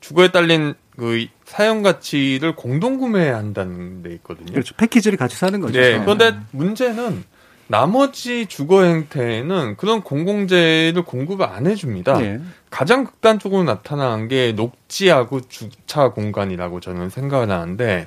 [0.00, 4.52] 주거에 딸린 그 사용 가치를 공동 구매한다는 데 있거든요.
[4.52, 4.74] 그렇죠.
[4.76, 5.78] 패키지를 같이 사는 거죠.
[5.78, 5.98] 네.
[6.00, 7.24] 그런데 문제는
[7.66, 12.18] 나머지 주거 행태에는 그런 공공재를 공급을 안 해줍니다.
[12.18, 12.40] 네.
[12.70, 18.06] 가장 극단적으로 나타난 게 녹지하고 주차 공간이라고 저는 생각을 하는데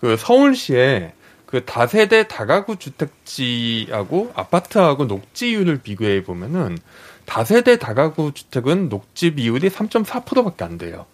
[0.00, 1.14] 그 서울시에
[1.46, 6.76] 그 다세대 다가구 주택지하고 아파트하고 녹지율을 비교해 보면은
[7.24, 11.06] 다세대 다가구 주택은 녹지 비율이 3.4%밖에 안 돼요.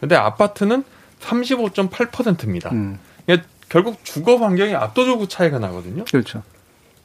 [0.00, 0.84] 근데 아파트는
[1.20, 2.70] 35.8%입니다.
[2.72, 2.98] 음.
[3.68, 6.04] 결국 주거 환경이 압도적으로 차이가 나거든요.
[6.04, 6.42] 그렇죠.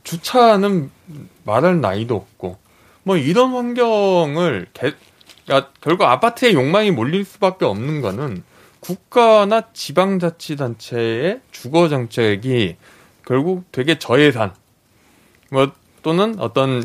[0.03, 0.91] 주차는
[1.43, 2.57] 말할 나이도 없고
[3.03, 4.93] 뭐 이런 환경을 개,
[5.45, 8.43] 그러니까 결국 아파트에 욕망이 몰릴 수밖에 없는 거는
[8.79, 12.77] 국가나 지방자치단체의 주거 정책이
[13.25, 14.53] 결국 되게 저예산
[15.49, 16.83] 뭐 또는 어떤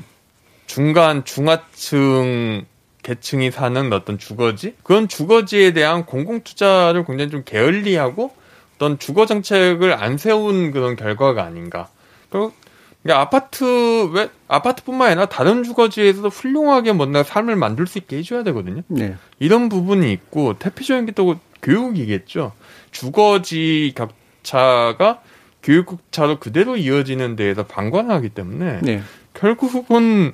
[0.67, 2.67] 중간 중하층
[3.03, 8.33] 계층이 사는 어떤 주거지 그런 주거지에 대한 공공 투자를 굉장히 좀 게을리하고
[8.77, 11.89] 어떤 주거 정책을 안 세운 그런 결과가 아닌가.
[12.31, 12.53] 그리고
[13.09, 18.83] 그러니까 아파트 왜 아파트뿐만 아니라 다른 주거지에서도 훌륭하게 뭔가 삶을 만들 수 있게 해줘야 되거든요.
[18.89, 19.17] 네.
[19.39, 22.53] 이런 부분이 있고 대표적인 게 또 교육이겠죠.
[22.91, 25.23] 주거지 격차가
[25.63, 29.03] 교육 격차로 그대로 이어지는 데에서 방관하기 때문에 네.
[29.33, 30.33] 결국은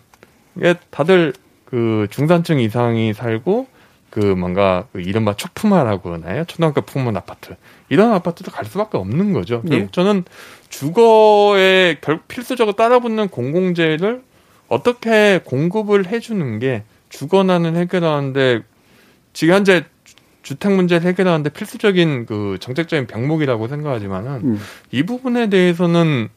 [0.90, 1.32] 다들
[1.64, 3.68] 그 중산층 이상이 살고
[4.10, 6.44] 그 뭔가 그 이른바 초품화라고 하나요?
[6.44, 7.56] 초등학교 풍문 아파트
[7.88, 9.60] 이런 아파트도 갈 수밖에 없는 거죠.
[9.64, 9.88] 네.
[9.92, 10.24] 저는
[10.68, 14.22] 주거에 결 필수적으로 따라붙는 공공재를
[14.68, 18.62] 어떻게 공급을 해주는 게 주거난을 해결하는데
[19.32, 19.84] 지금 현재
[20.42, 24.60] 주택 문제를 해결하는데 필수적인 그 정책적인 병목이라고 생각하지만은 음.
[24.90, 26.28] 이 부분에 대해서는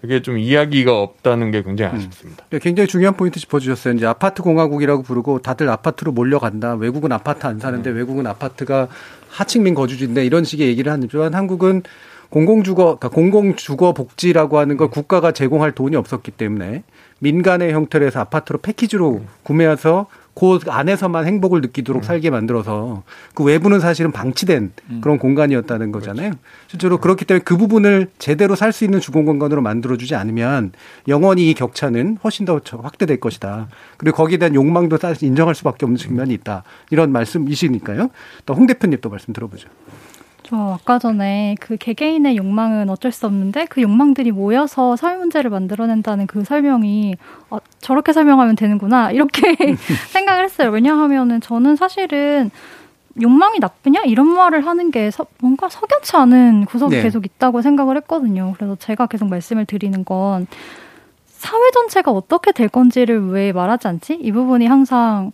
[0.00, 1.98] 되게 좀 이야기가 없다는 게 굉장히 음.
[1.98, 2.44] 아쉽습니다.
[2.52, 2.58] 음.
[2.60, 3.94] 굉장히 중요한 포인트 짚어주셨어요.
[3.94, 6.74] 이제 아파트 공화국이라고 부르고 다들 아파트로 몰려간다.
[6.74, 7.96] 외국은 아파트 안 사는데 음.
[7.96, 8.88] 외국은 아파트가
[9.28, 11.82] 하층민 거주지인데 이런 식의 얘기를 하지만 한국은
[12.30, 16.82] 공공주거, 그러니까 공공주거 복지라고 하는 걸 국가가 제공할 돈이 없었기 때문에
[17.20, 20.06] 민간의 형태로 해서 아파트로 패키지로 구매해서
[20.38, 22.04] 그 안에서만 행복을 느끼도록 음.
[22.04, 23.02] 살게 만들어서
[23.34, 25.00] 그 외부는 사실은 방치된 음.
[25.02, 26.30] 그런 공간이었다는 거잖아요.
[26.30, 26.42] 그렇죠.
[26.68, 30.72] 실제로 그렇기 때문에 그 부분을 제대로 살 수 있는 주공 공간으로 만들어주지 않으면
[31.08, 33.68] 영원히 이 격차는 훨씬 더 확대될 것이다.
[33.96, 36.62] 그리고 거기에 대한 욕망도 사실 인정할 수밖에 없는 측면이 있다.
[36.90, 38.10] 이런 말씀이시니까요.
[38.46, 39.68] 또 홍 대표님 또 말씀 들어보죠.
[40.48, 46.26] 저 아까 전에 그 개개인의 욕망은 어쩔 수 없는데 그 욕망들이 모여서 사회 문제를 만들어낸다는
[46.26, 47.16] 그 설명이
[47.50, 49.54] 어, 저렇게 설명하면 되는구나 이렇게
[50.08, 50.70] 생각을 했어요.
[50.70, 52.50] 왜냐하면은 저는 사실은
[53.20, 57.02] 욕망이 나쁘냐 이런 말을 하는 게 서, 뭔가 석연치 않은 구석이 네.
[57.02, 58.54] 계속 있다고 생각을 했거든요.
[58.56, 60.46] 그래서 제가 계속 말씀을 드리는 건
[61.26, 64.14] 사회 전체가 어떻게 될 건지를 왜 말하지 않지?
[64.14, 65.30] 이 부분이 항상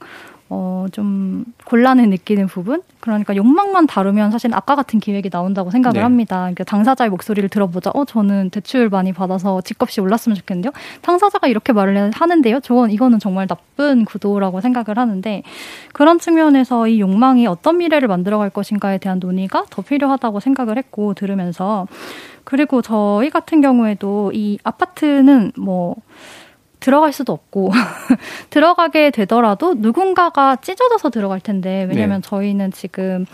[0.50, 2.82] 어, 좀 곤란을 느끼는 부분?
[3.00, 6.02] 그러니까 욕망만 다루면 사실 아까 같은 기획이 나온다고 생각을 네.
[6.02, 6.36] 합니다.
[6.40, 7.90] 그러니까 당사자의 목소리를 들어보자.
[7.94, 10.72] 어, 저는 대출 많이 받아서 집값이 올랐으면 좋겠는데요.
[11.02, 12.60] 당사자가 이렇게 말을 하는데요.
[12.60, 15.42] 저건 이거는 정말 나쁜 구도라고 생각을 하는데
[15.92, 21.86] 그런 측면에서 이 욕망이 어떤 미래를 만들어갈 것인가에 대한 논의가 더 필요하다고 생각을 했고 들으면서
[22.44, 25.96] 그리고 저희 같은 경우에도 이 아파트는 뭐
[26.84, 27.70] 들어갈 수도 없고
[28.50, 32.28] 들어가게 되더라도 누군가가 찢어져서 들어갈 텐데 왜냐면 네.
[32.28, 33.24] 저희는 지금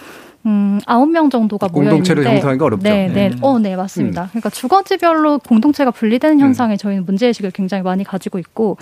[0.46, 2.84] 음, 아홉 명 정도가 모여 공동체를 형성하기가 어렵죠.
[2.84, 3.30] 네, 네.
[3.30, 3.36] 네.
[3.42, 4.22] 어, 네, 맞습니다.
[4.22, 4.28] 음.
[4.28, 6.40] 그러니까 주거지별로 공동체가 분리되는 음.
[6.40, 6.76] 현상에 음.
[6.76, 8.76] 저희는 문제 의식을 굉장히 많이 가지고 있고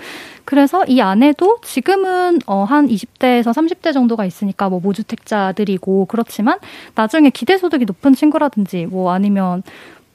[0.45, 6.59] 그래서 이 안에도 지금은 어, 한 20대에서 30대 정도가 있으니까 뭐 모주택자들이고 그렇지만
[6.93, 9.63] 나중에 기대 소득이 높은 친구라든지 뭐 아니면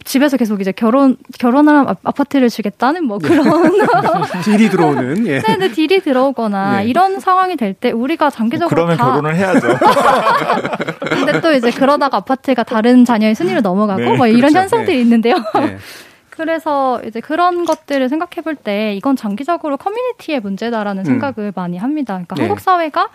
[0.04, 3.44] 집에서 계속 이제 결혼 결혼을 아파트를 주겠다는 뭐 그런
[4.44, 5.40] 딜이 들어오는 예.
[5.40, 6.84] 네, 네 딜이 들어오거나 네.
[6.86, 9.06] 이런 상황이 될 때 우리가 장기적으로 그러면 다...
[9.06, 9.66] 결혼을 해야죠.
[11.10, 14.58] 근데 또 이제 그러다가 아파트가 다른 자녀의 순위로 넘어가고 네, 뭐 이런 그렇죠.
[14.60, 15.02] 현상들이 네.
[15.02, 15.34] 있는데요.
[15.54, 15.78] 네.
[16.30, 21.04] 그래서 이제 그런 것들을 생각해 볼 때 이건 장기적으로 커뮤니티의 문제다라는 음.
[21.04, 22.14] 생각을 많이 합니다.
[22.14, 22.42] 그러니까 네.
[22.42, 23.08] 한국 사회가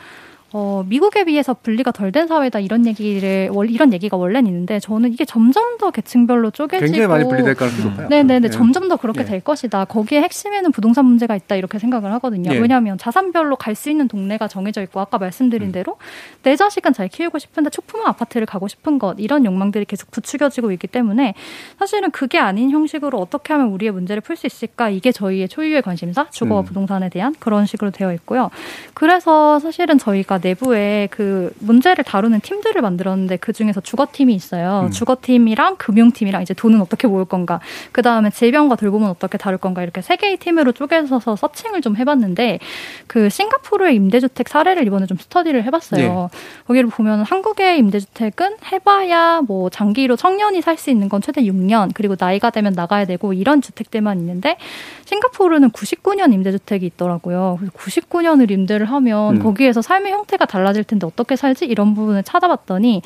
[0.52, 5.24] 어, 미국에 비해서 분리가 덜 된 사회다 이런 얘기를 이런 얘기가 원래는 있는데 저는 이게
[5.26, 8.08] 점점 더 계층별로 쪼개지고 굉장히 많이 분리될 가능성이 높아요.
[8.10, 8.50] 네네네 네.
[8.50, 9.26] 점점 더 그렇게 네.
[9.26, 9.86] 될 것이다.
[9.86, 12.50] 거기에 핵심에는 부동산 문제가 있다 이렇게 생각을 하거든요.
[12.50, 12.58] 네.
[12.58, 15.72] 왜냐하면 자산별로 갈 수 있는 동네가 정해져 있고 아까 말씀드린 음.
[15.72, 15.96] 대로
[16.44, 20.88] 내 자식은 잘 키우고 싶은데 초품화 아파트를 가고 싶은 것 이런 욕망들이 계속 부추겨지고 있기
[20.88, 21.34] 때문에
[21.78, 26.30] 사실은 그게 아닌 형식으로 어떻게 하면 우리의 문제를 풀 수 있을까 이게 저희의 초유의 관심사
[26.30, 26.66] 주거와 음.
[26.66, 28.50] 부동산에 대한 그런 식으로 되어 있고요.
[28.94, 34.86] 그래서 사실은 저희가 내부에 그 문제를 다루는 팀들을 만들었는데 그 중에서 주거팀이 있어요.
[34.88, 34.92] 음.
[34.92, 37.60] 주거팀이랑 금융팀이랑 이제 돈은 어떻게 모을 건가,
[37.92, 42.60] 그 다음에 질병과 돌봄은 어떻게 다룰 건가 이렇게 세 개의 팀으로 쪼개서 서칭을 좀 해봤는데
[43.08, 46.30] 그 싱가포르의 임대주택 사례를 이번에 좀 스터디를 해봤어요.
[46.32, 46.40] 네.
[46.68, 52.16] 거기를 보면 한국의 임대주택은 해봐야 뭐 장기로 청년이 살 수 있는 건 최대 6년 그리고
[52.18, 54.58] 나이가 되면 나가야 되고 이런 주택들만 있는데
[55.06, 57.58] 싱가포르는 99년 임대주택이 있더라고요.
[57.60, 59.44] 그래서 99년을 임대를 하면 음.
[59.44, 61.66] 거기에서 삶의 형 태가 달라질 텐데 어떻게 살지?
[61.66, 63.02] 이런 부분을 찾아봤더니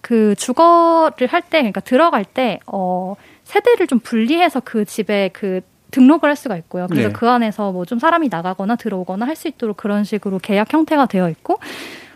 [0.00, 3.14] 그 주거를 할 때, 그러니까 들어갈 때, 어,
[3.44, 5.60] 세대를 좀 분리해서 그 집에 그
[5.92, 6.86] 등록을 할 수가 있고요.
[6.88, 7.12] 그래서 네.
[7.12, 11.28] 그 안에서 뭐 좀 사람이 나가거나 들어오거나 할 수 있도록 그런 식으로 계약 형태가 되어
[11.28, 11.58] 있고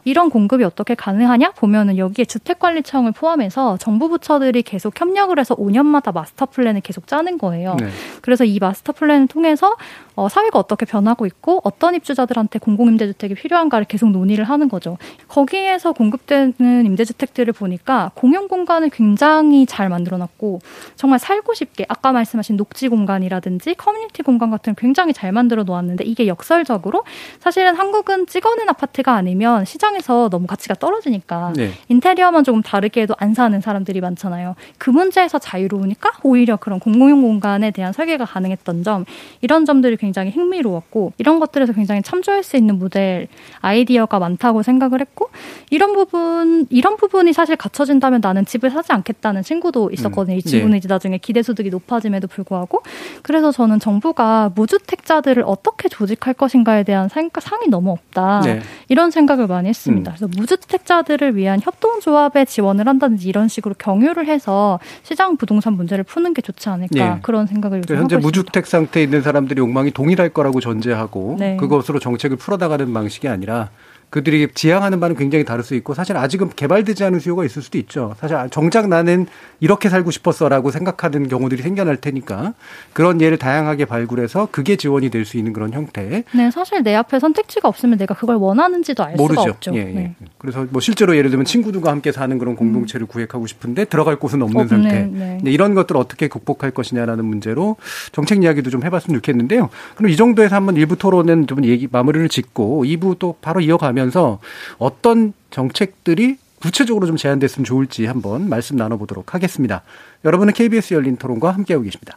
[0.07, 6.47] 이런 공급이 어떻게 가능하냐 보면은 여기에 주택관리청을 포함해서 정부 부처들이 계속 협력을 해서 5년마다 마스터
[6.47, 7.75] 플랜을 계속 짜는 거예요.
[7.81, 7.89] 네.
[8.23, 9.75] 그래서 이 마스터 플랜을 통해서
[10.15, 14.97] 어, 사회가 어떻게 변하고 있고 어떤 입주자들한테 공공임대주택이 필요한가를 계속 논의를 하는 거죠.
[15.27, 20.61] 거기에서 공급되는 임대주택들을 보니까 공용 공간을 굉장히 잘 만들어놨고
[20.95, 26.29] 정말 살고 싶게 아까 말씀하신 녹지 공간이라든지 커뮤니티 공간 같은 굉장히 잘 만들어 놓았는데 이게
[26.29, 27.03] 역설적으로
[27.41, 31.71] 사실은 한국은 찍어낸 아파트가 아니면 시장 에서 너무 가치가 떨어지니까 네.
[31.89, 34.55] 인테리어만 조금 다르게 해도 안 사는 사람들이 많잖아요.
[34.77, 39.05] 그 문제에서 자유로우니까 오히려 그런 공공용 공간에 대한 설계가 가능했던 점
[39.41, 43.29] 이런 점들이 굉장히 흥미로웠고 이런 것들에서 굉장히 참조할 수 있는 모델
[43.61, 45.31] 아이디어가 많다고 생각을 했고
[45.71, 50.37] 이런 부분 이런 부분이 사실 갖춰진다면 나는 집을 사지 않겠다는 친구도 있었거든요.
[50.37, 50.39] 음.
[50.39, 50.79] 이 친구는 네.
[50.79, 52.83] 이제 나중에 기대 소득이 높아짐에도 불구하고
[53.23, 58.61] 그래서 저는 정부가 무주택자들을 어떻게 조직할 것인가에 대한 상이 너무 없다 네.
[58.89, 60.13] 이런 생각을 많이 했 습니다.
[60.13, 60.17] 음.
[60.17, 66.43] 그래서 무주택자들을 위한 협동조합에 지원을 한다든지 이런 식으로 경유를 해서 시장 부동산 문제를 푸는 게
[66.43, 67.19] 좋지 않을까 네.
[67.23, 71.57] 그런 생각을 요즘 현재 무주택 상태에 있는 사람들이 욕망이 동일할 거라고 전제하고 네.
[71.57, 73.71] 그것으로 정책을 풀어나가는 방식이 아니라
[74.11, 78.15] 그들이 지향하는 바는 굉장히 다를 수 있고 사실 아직은 개발되지 않은 수요가 있을 수도 있죠.
[78.19, 79.27] 사실 정작 나는
[79.61, 82.55] 이렇게 살고 싶었어라고 생각하는 경우들이 생겨날 테니까
[82.93, 86.23] 그런 예를 다양하게 발굴해서 그게 지원이 될 수 있는 그런 형태.
[86.33, 89.41] 네, 사실 내 앞에 선택지가 없으면 내가 그걸 원하는지도 알 모르죠.
[89.41, 89.75] 수가 없죠.
[89.75, 89.85] 예, 예.
[89.85, 90.15] 네.
[90.39, 93.09] 그래서 뭐 실제로 예를 들면 친구들과 함께 사는 그런 공동체를 음.
[93.09, 95.03] 구획하고 싶은데 들어갈 곳은 없는 어, 상태.
[95.03, 95.41] 네.
[95.43, 95.51] 네.
[95.51, 97.75] 이런 것들을 어떻게 극복할 것이냐라는 문제로
[98.13, 99.69] 정책 이야기도 좀 해봤으면 좋겠는데요.
[99.97, 103.96] 그럼 이 정도에서 한번 일부 토론은 좀 얘기 마무리를 짓고 2부 또 바로 이어가면.
[103.97, 104.39] 하면서
[104.79, 109.83] 어떤 정책들이 구체적으로 좀 제안됐으면 좋을지 한번 말씀 나눠보도록 하겠습니다.
[110.25, 112.17] 여러분은 KBS 열린 토론과 함께하고 계십니다.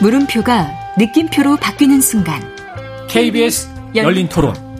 [0.00, 2.42] 물음표가 느낌표로 바뀌는 순간
[3.08, 4.73] KBS 열린 토론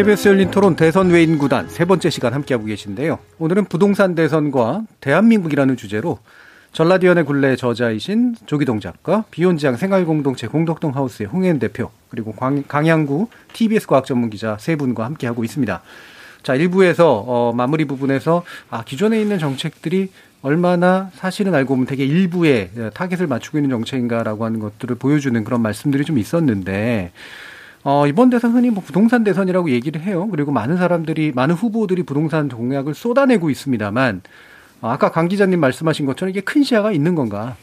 [0.00, 3.18] KBS 열린 토론 대선 외인 구단 세 번째 시간 함께하고 계신데요.
[3.38, 6.20] 오늘은 부동산 대선과 대한민국이라는 주제로
[6.72, 14.06] 전라디언의 굴레 저자이신 조기동 작가, 비욘지양 생활공동체 공덕동 하우스의 홍현 대표, 그리고 강양구 TBS 과학
[14.06, 15.82] 전문 기자 세 분과 함께하고 있습니다.
[16.44, 22.70] 자, 1부에서 어, 마무리 부분에서 아, 기존에 있는 정책들이 얼마나 사실은 알고 보면 되게 일부에
[22.94, 27.12] 타겟을 맞추고 있는 정책인가라고 하는 것들을 보여주는 그런 말씀들이 좀 있었는데
[27.82, 30.28] 어, 이번 대선 흔히 뭐 부동산 대선이라고 얘기를 해요.
[30.30, 34.22] 그리고 많은 사람들이, 많은 후보들이 부동산 공약을 쏟아내고 있습니다만,
[34.82, 37.56] 어, 아까 강 기자님 말씀하신 것처럼 이게 큰 시야가 있는 건가?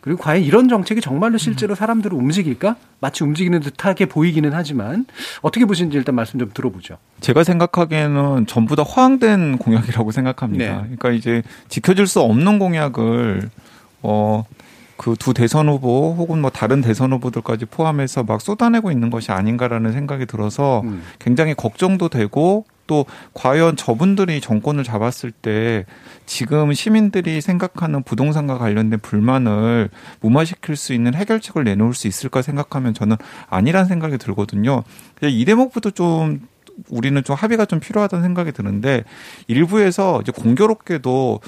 [0.00, 2.76] 그리고 과연 이런 정책이 정말로 실제로 사람들을 움직일까?
[3.00, 5.04] 마치 움직이는 듯하게 보이기는 하지만
[5.42, 6.96] 어떻게 보시는지 일단 말씀 좀 들어보죠.
[7.20, 10.64] 제가 생각하기에는 전부 다 허황된 공약이라고 생각합니다.
[10.64, 10.80] 네.
[10.82, 13.50] 그러니까 이제 지켜질 수 없는 공약을
[14.02, 14.44] 어
[15.00, 19.92] 그 두 대선 후보 혹은 뭐 다른 대선 후보들까지 포함해서 막 쏟아내고 있는 것이 아닌가라는
[19.92, 21.02] 생각이 들어서 음.
[21.18, 25.86] 굉장히 걱정도 되고 또 과연 저분들이 정권을 잡았을 때
[26.26, 29.88] 지금 시민들이 생각하는 부동산과 관련된 불만을
[30.20, 33.16] 무마시킬 수 있는 해결책을 내놓을 수 있을까 생각하면 저는
[33.48, 34.82] 아니란 생각이 들거든요.
[35.22, 36.46] 이 대목부터 좀
[36.90, 39.04] 우리는 좀 합의가 좀 필요하다는 생각이 드는데
[39.46, 41.40] 일부에서 이제 공교롭게도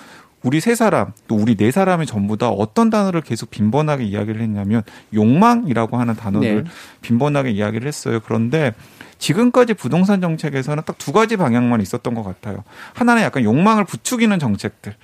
[0.43, 4.83] 우리 세 사람 또 우리 네 사람이 전부 다 어떤 단어를 계속 빈번하게 이야기를 했냐면
[5.15, 6.71] 욕망이라고 하는 단어를 네.
[7.03, 8.21] 빈번하게 이야기를 했어요.
[8.25, 8.75] 그런데
[9.19, 12.63] 지금까지 부동산 정책에서는 딱 두 가지 방향만 있었던 것 같아요.
[12.95, 14.95] 하나는 약간 욕망을 부추기는 정책들.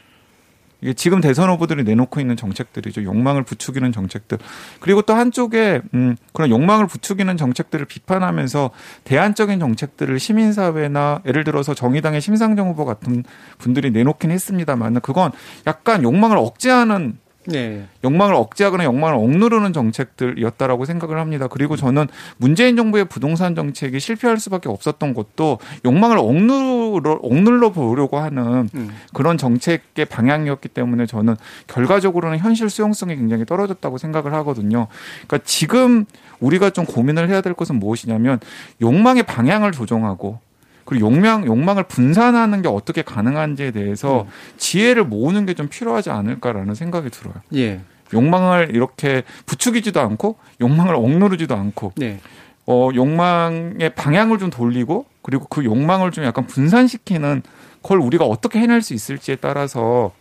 [0.80, 3.02] 이게 지금 대선 후보들이 내놓고 있는 정책들이죠.
[3.02, 4.38] 욕망을 부추기는 정책들.
[4.80, 8.70] 그리고 또 한쪽에 음 그런 욕망을 부추기는 정책들을 비판하면서
[9.04, 13.24] 대안적인 정책들을 시민 사회나 예를 들어서 정의당의 심상정 후보 같은
[13.58, 15.32] 분들이 내놓긴 했습니다만 그건
[15.66, 17.18] 약간 욕망을 억제하는
[17.48, 17.86] 네.
[18.04, 21.48] 욕망을 억제하거나 욕망을 억누르는 정책들이었다라고 생각을 합니다.
[21.48, 28.68] 그리고 저는 문재인 정부의 부동산 정책이 실패할 수밖에 없었던 것도 욕망을 억누르, 억눌러 보려고 하는
[28.74, 28.90] 음.
[29.14, 31.36] 그런 정책의 방향이었기 때문에 저는
[31.66, 34.86] 결과적으로는 현실 수용성이 굉장히 떨어졌다고 생각을 하거든요.
[35.26, 36.04] 그러니까 지금
[36.40, 38.38] 우리가 좀 고민을 해야 될 것은 무엇이냐면
[38.80, 40.40] 욕망의 방향을 조정하고
[40.88, 44.28] 그리고 욕망 욕망을 분산하는 게 어떻게 가능한지에 대해서 음.
[44.56, 47.34] 지혜를 모으는 게 좀 필요하지 않을까라는 생각이 들어요.
[47.54, 47.80] 예.
[48.14, 52.20] 욕망을 이렇게 부추기지도 않고 욕망을 억누르지도 않고 네.
[52.66, 57.42] 어 욕망의 방향을 좀 돌리고 그리고 그 욕망을 좀 약간 분산시키는
[57.82, 60.12] 걸 우리가 어떻게 해낼 수 있을지에 따라서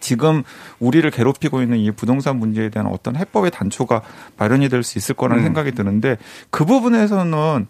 [0.00, 0.42] 지금
[0.78, 4.00] 우리를 괴롭히고 있는 이 부동산 문제에 대한 어떤 해법의 단초가
[4.38, 5.44] 마련이 될 수 있을 거라는 음.
[5.48, 6.16] 생각이 드는데
[6.50, 7.66] 그 부분에서는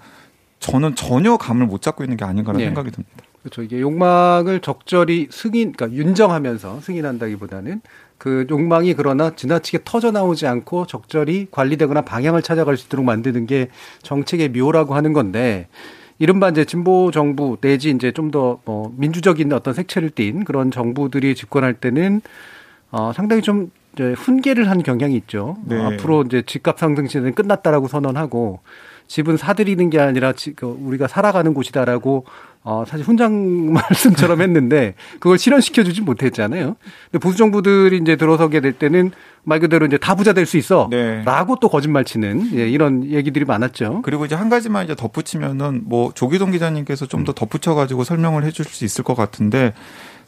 [0.60, 2.66] 저는 전혀 감을 못 잡고 있는 게 아닌가라는 네.
[2.66, 3.24] 생각이 듭니다.
[3.42, 3.62] 그렇죠.
[3.62, 7.80] 이게 욕망을 적절히 승인, 그러니까 윤정하면서 승인한다기보다는
[8.18, 13.68] 그 욕망이 그러나 지나치게 터져 나오지 않고 적절히 관리되거나 방향을 찾아갈 수 있도록 만드는 게
[14.02, 15.68] 정책의 묘라고 하는 건데
[16.18, 21.36] 이른바 이제 진보 정부 내지 이제 좀 더 뭐 민주적인 어떤 색채를 띤 그런 정부들이
[21.36, 22.20] 집권할 때는
[22.90, 25.56] 어 상당히 좀 이제 훈계를 한 경향이 있죠.
[25.64, 25.76] 네.
[25.78, 28.58] 어, 앞으로 이제 집값 상승 시대는 끝났다라고 선언하고
[29.08, 32.26] 집은 사들이는 게 아니라 그 우리가 살아가는 곳이다라고
[32.62, 36.76] 어, 사실 훈장 말씀처럼 했는데 그걸 실현시켜 주지 못했잖아요.
[37.10, 39.10] 근데 보수 정부들이 이제 들어서게 될 때는
[39.44, 40.88] 말 그대로 이제 다 부자 될 수 있어.
[40.90, 41.22] 네.
[41.24, 44.02] 라고 또 거짓말 치는 예, 이런 얘기들이 많았죠.
[44.02, 48.50] 그리고 이제 한 가지만 이제 덧붙이면은 뭐 조기동 기자님께서 좀 더 덧붙여 가지고 설명을 해
[48.50, 49.72] 주실 수 있을 것 같은데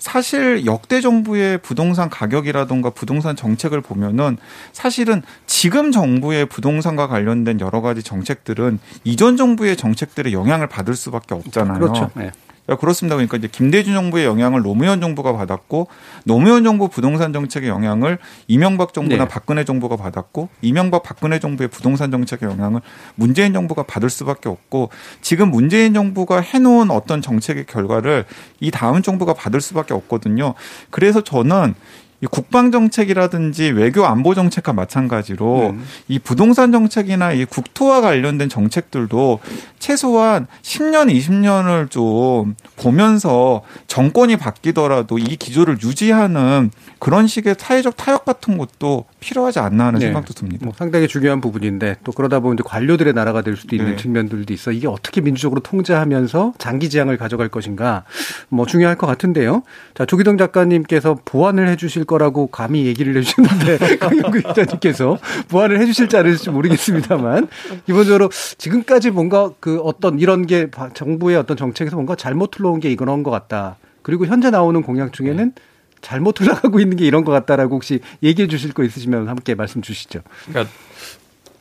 [0.01, 4.38] 사실 역대 정부의 부동산 가격이라던가 부동산 정책을 보면은
[4.72, 11.78] 사실은 지금 정부의 부동산과 관련된 여러 가지 정책들은 이전 정부의 정책들의 영향을 받을 수밖에 없잖아요.
[11.78, 12.11] 그렇죠.
[12.14, 12.32] 네.
[12.76, 13.16] 그렇습니다.
[13.16, 15.88] 그러니까 이제 김대중 정부의 영향을 노무현 정부가 받았고
[16.24, 18.18] 노무현 정부 부동산 정책의 영향을
[18.48, 19.28] 이명박 정부나 네.
[19.28, 22.80] 박근혜 정부가 받았고 이명박 박근혜 정부의 부동산 정책의 영향을
[23.14, 24.90] 문재인 정부가 받을 수밖에 없고
[25.20, 28.24] 지금 문재인 정부가 해놓은 어떤 정책의 결과를
[28.60, 30.54] 이 다음 정부가 받을 수밖에 없거든요.
[30.90, 31.74] 그래서 저는
[32.22, 35.84] 이 국방 정책이라든지 외교 안보 정책과 마찬가지로 음.
[36.08, 39.40] 이 부동산 정책이나 이 국토와 관련된 정책들도
[39.78, 48.58] 최소한 10년, 20년을 좀 보면서 정권이 바뀌더라도 이 기조를 유지하는 그런 식의 사회적 타협 같은
[48.58, 50.06] 것도 필요하지 않나 하는 네.
[50.06, 50.66] 생각도 듭니다.
[50.66, 53.96] 뭐 상당히 중요한 부분인데 또 그러다 보면 관료들의 나라가 될 수도 있는 네.
[53.96, 58.04] 측면들도 있어 이게 어떻게 민주적으로 통제하면서 장기 지향을 가져갈 것인가
[58.50, 59.62] 뭐 중요할 것 같은데요.
[59.94, 67.46] 자 조기동 작가님께서 보완을 해주실 거라고 감히 얘기를 해주셨는데 강영구 기자님께서 보완을 해주실지 않을지 모르겠습니다만
[67.86, 73.22] 기본적으로 지금까지 뭔가 그 어떤 이런 게 정부의 어떤 정책에서 뭔가 잘못 흘러온 게 이런
[73.22, 73.78] 것 같다.
[74.02, 75.62] 그리고 현재 나오는 공약 중에는 네.
[76.00, 80.20] 잘못 흘러가고 있는 게 이런 것 같다라고 혹시 얘기해 주실 거 있으시면 함께 말씀 주시죠.
[80.48, 80.72] 그러니까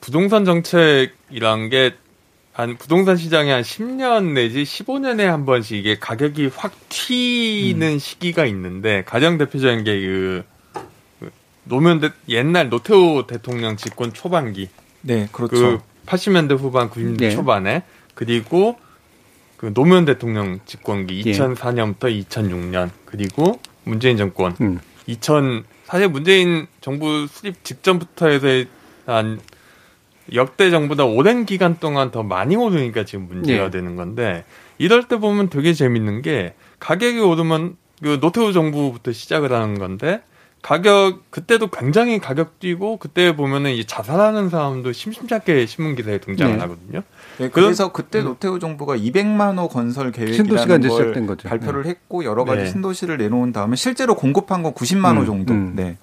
[0.02, 1.94] 부동산 정책이란 게
[2.60, 8.00] 한 부동산 시장에 한 10년 내지 15년에 한 번씩 이게 가격이 확 튀는 음.
[8.00, 10.44] 시기가 있는데 가장 대표적인 게그
[11.22, 11.32] 그
[11.64, 14.68] 노무현 대, 옛날 노태우 대통령 집권 초반기.
[15.00, 15.56] 네, 그렇죠.
[15.56, 17.30] 그 80년대 후반, 90년대 네.
[17.32, 17.84] 초반에
[18.14, 18.78] 그리고
[19.56, 22.20] 그 노무현 대통령 집권기 2004년부터 예.
[22.24, 24.82] 2006년 그리고 문재인 정권 음.
[25.08, 28.70] 2000 사실 문재인 정부 수립 직전부터 해서
[29.06, 29.40] 한
[30.34, 33.70] 역대 정부다 오랜 기간 동안 더 많이 오르니까 지금 문제가 예.
[33.70, 34.46] 되는 건데
[34.78, 40.22] 이럴 때 보면 되게 재밌는 게 가격이 오르면 그 노태우 정부부터 시작을 하는 건데
[40.62, 46.62] 가격 그때도 굉장히 가격 뛰고 그때 보면은 이 자살하는 사람도 심심찮게 신문 기사에 등장을 네.
[46.62, 47.02] 하거든요.
[47.38, 48.26] 네, 그래서 그때 음.
[48.26, 51.90] 노태우 정부가 200만 호 건설 계획이라는 걸 발표를 네.
[51.90, 52.70] 했고 여러 가지 네.
[52.70, 55.54] 신도시를 내놓은 다음에 실제로 공급한 건 90만 음, 호 정도.
[55.54, 55.74] 음.
[55.76, 55.98] 네.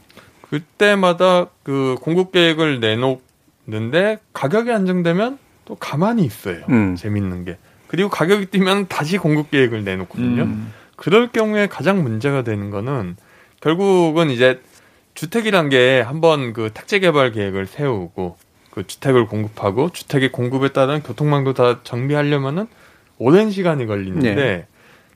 [0.49, 3.21] 그때마다 그 공급 계획을 내놓
[3.67, 6.65] 는데 가격이 안정되면 또 가만히 있어요.
[6.71, 6.95] 음.
[6.95, 7.59] 재밌는 게.
[7.89, 10.43] 그리고 가격이 뛰면 다시 공급 계획을 내놓거든요.
[10.43, 10.73] 음.
[10.97, 13.17] 그럴 경우에 가장 문제가 되는 거는
[13.61, 14.61] 결국은 이제
[15.15, 18.37] 주택이란 게 한번 그 택지 개발 계획을 세우고
[18.71, 22.67] 그 주택을 공급하고 주택의 공급에 따른 교통망도 다 정비하려면은
[23.19, 24.67] 오랜 시간이 걸리는데 네.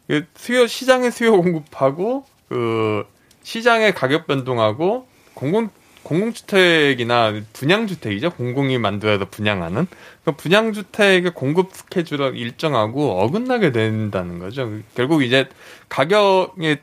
[0.07, 3.05] 그 수요 시장의 수요 공급하고 그
[3.43, 5.69] 시장의 가격 변동하고 공공
[6.03, 8.31] 공공주택이나 분양주택이죠.
[8.31, 9.87] 공공이 만들어서 분양하는
[10.25, 14.71] 그 분양주택의 공급 스케줄을 일정하고 어긋나게 된다는 거죠.
[14.95, 15.49] 결국 이제
[15.89, 16.79] 가격의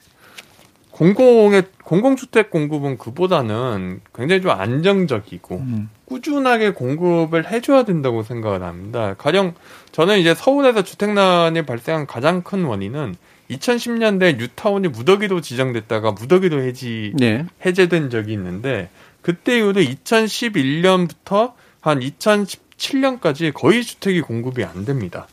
[0.91, 5.89] 공공의 공공주택 공급은 그보다는 굉장히 좀 안정적이고 음.
[6.05, 9.13] 꾸준하게 공급을 해줘야 된다고 생각을 합니다.
[9.17, 9.53] 가령
[9.91, 13.15] 저는 이제 서울에서 주택난이 발생한 가장 큰 원인은
[13.51, 17.45] 2010년대 뉴타운이 무더기로 지정됐다가 무더기로 해지 네.
[17.65, 18.89] 해제된 적이 있는데
[19.27, 21.51] 그때 이후로 2011년부터
[21.81, 25.27] 한 2017년까지 거의 주택이 공급이 안 됩니다.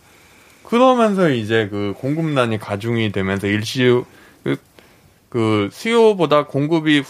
[0.64, 4.02] 그러면서 이제 그 공급난이 가중이 되면서 일시
[5.28, 7.04] 그 수요보다 공급이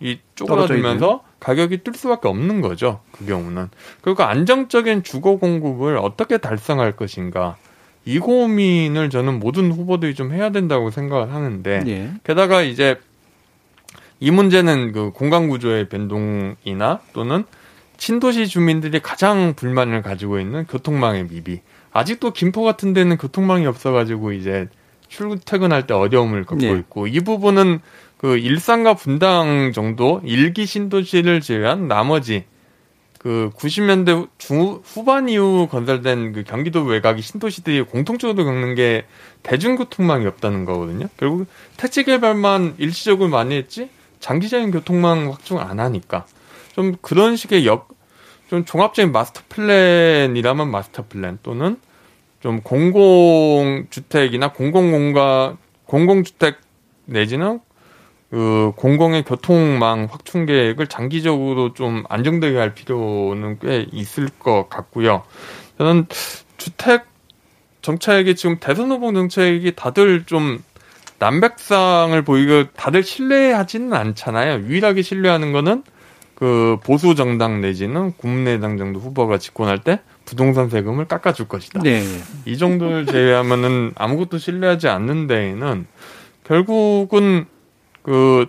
[0.00, 2.98] 이 쪼그라들면서 가격이 뜰 수밖에 없는 거죠.
[3.12, 3.68] 그 경우는.
[4.00, 7.56] 그리고 안정적인 주거 공급을 어떻게 달성할 것인가.
[8.04, 12.10] 이 고민을 저는 모든 후보들이 좀 해야 된다고 생각을 하는데 예.
[12.24, 12.98] 게다가 이제
[14.20, 17.44] 이 문제는 그 공간 구조의 변동이나 또는
[17.96, 21.60] 신도시 주민들이 가장 불만을 가지고 있는 교통망의 미비.
[21.92, 24.68] 아직도 김포 같은 데는 교통망이 없어가지고 이제
[25.08, 26.72] 출퇴근할 때 어려움을 겪고 네.
[26.72, 27.80] 있고 이 부분은
[28.16, 32.44] 그 일산과 분당 정도 일기 신도시를 제외한 나머지
[33.18, 39.04] 그 90년대 중 후반 이후 건설된 그 경기도 외곽이 신도시들이 공통적으로 겪는 게
[39.42, 41.08] 대중교통망이 없다는 거거든요.
[41.16, 41.46] 결국
[41.76, 43.88] 택지 개발만 일시적으로 많이 했지
[44.24, 46.24] 장기적인 교통망 확충 안 하니까
[46.74, 47.94] 좀 그런 식의 역
[48.48, 51.76] 좀 종합적인 마스터 플랜이라면 마스터 플랜 또는
[52.40, 55.56] 좀 공공 주택이나 공공공가
[55.86, 56.58] 공공 주택
[57.06, 57.60] 내지는
[58.30, 65.22] 그 공공의 교통망 확충 계획을 장기적으로 좀 안정되게 할 필요는 꽤 있을 것 같고요.
[65.78, 66.06] 저는
[66.56, 67.06] 주택
[67.82, 70.62] 정책이 지금 대선 후보 정책이 다들 좀
[71.18, 74.66] 남백상을 보이고 다들 신뢰하지는 않잖아요.
[74.66, 75.82] 유일하게 신뢰하는 거는
[76.34, 81.80] 그 보수 정당 내지는 국민의당 정도 후보가 집권할 때 부동산 세금을 깎아줄 것이다.
[81.82, 82.02] 네.
[82.44, 85.86] 이 정도를 제외하면은 아무것도 신뢰하지 않는 데에는
[86.44, 87.46] 결국은
[88.02, 88.46] 그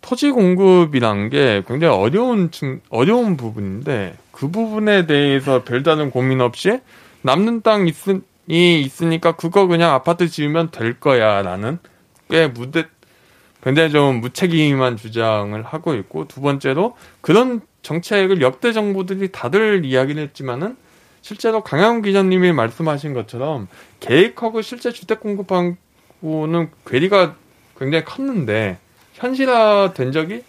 [0.00, 6.80] 토지 공급이란 게 굉장히 어려운 층, 어려운 부분인데 그 부분에 대해서 별다른 고민 없이
[7.22, 11.78] 남는 땅 있으니 있으니까 그거 그냥 아파트 지으면 될 거야라는
[12.30, 12.84] 꽤 무대
[13.62, 20.76] 굉장히 좀 무책임한 주장을 하고 있고 두 번째로 그런 정책을 역대 정부들이 다들 이야기를 했지만은
[21.22, 23.68] 실제로 강양훈 기자님이 말씀하신 것처럼
[24.00, 27.36] 계획하고 실제 주택 공급하고는 괴리가
[27.78, 28.78] 굉장히 컸는데
[29.14, 30.42] 현실화된 적이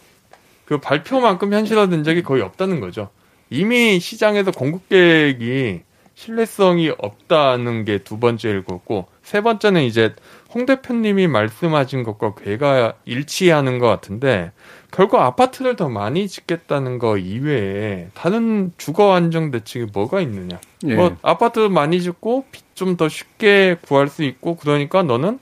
[0.66, 3.10] 그 발표만큼 현실화된 적이 거의 없다는 거죠.
[3.50, 5.82] 이미 시장에서 공급 계획이
[6.16, 10.14] 신뢰성이 없다는 게 두 번째일 거고 세 번째는 이제
[10.54, 14.52] 홍 대표님이 말씀하신 것과 괴가 일치하는 것 같은데
[14.92, 20.60] 결국 아파트를 더 많이 짓겠다는 거 이외에 다른 주거 안정 대책이 뭐가 있느냐?
[20.86, 20.96] 예.
[20.96, 25.40] 뭐 아파트 많이 짓고 빚 좀 더 쉽게 구할 수 있고 그러니까 너는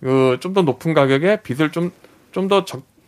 [0.00, 1.92] 그 좀 더 높은 가격에 빚을 좀
[2.32, 2.64] 좀 더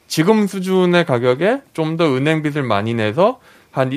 [0.07, 3.39] 지금 수준의 가격에 좀 더 은행 빚을 많이 내서
[3.71, 3.93] 한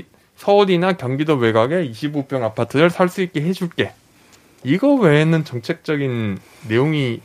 [0.48, 3.94] 서울이나 경기도 외곽에 25평 아파트를 살 수 있게 해줄게.
[4.66, 6.38] 이거 외에는 정책적인
[6.68, 7.22] 내용이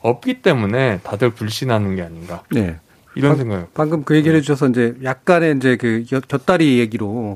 [0.00, 2.42] 없기 때문에 다들 불신하는 게 아닌가.
[2.50, 2.76] 네.
[3.14, 3.74] 이런 생각.
[3.74, 7.34] 방금 그 얘기를 해주셔서 이제 약간의 이제 그 곁다리 얘기로,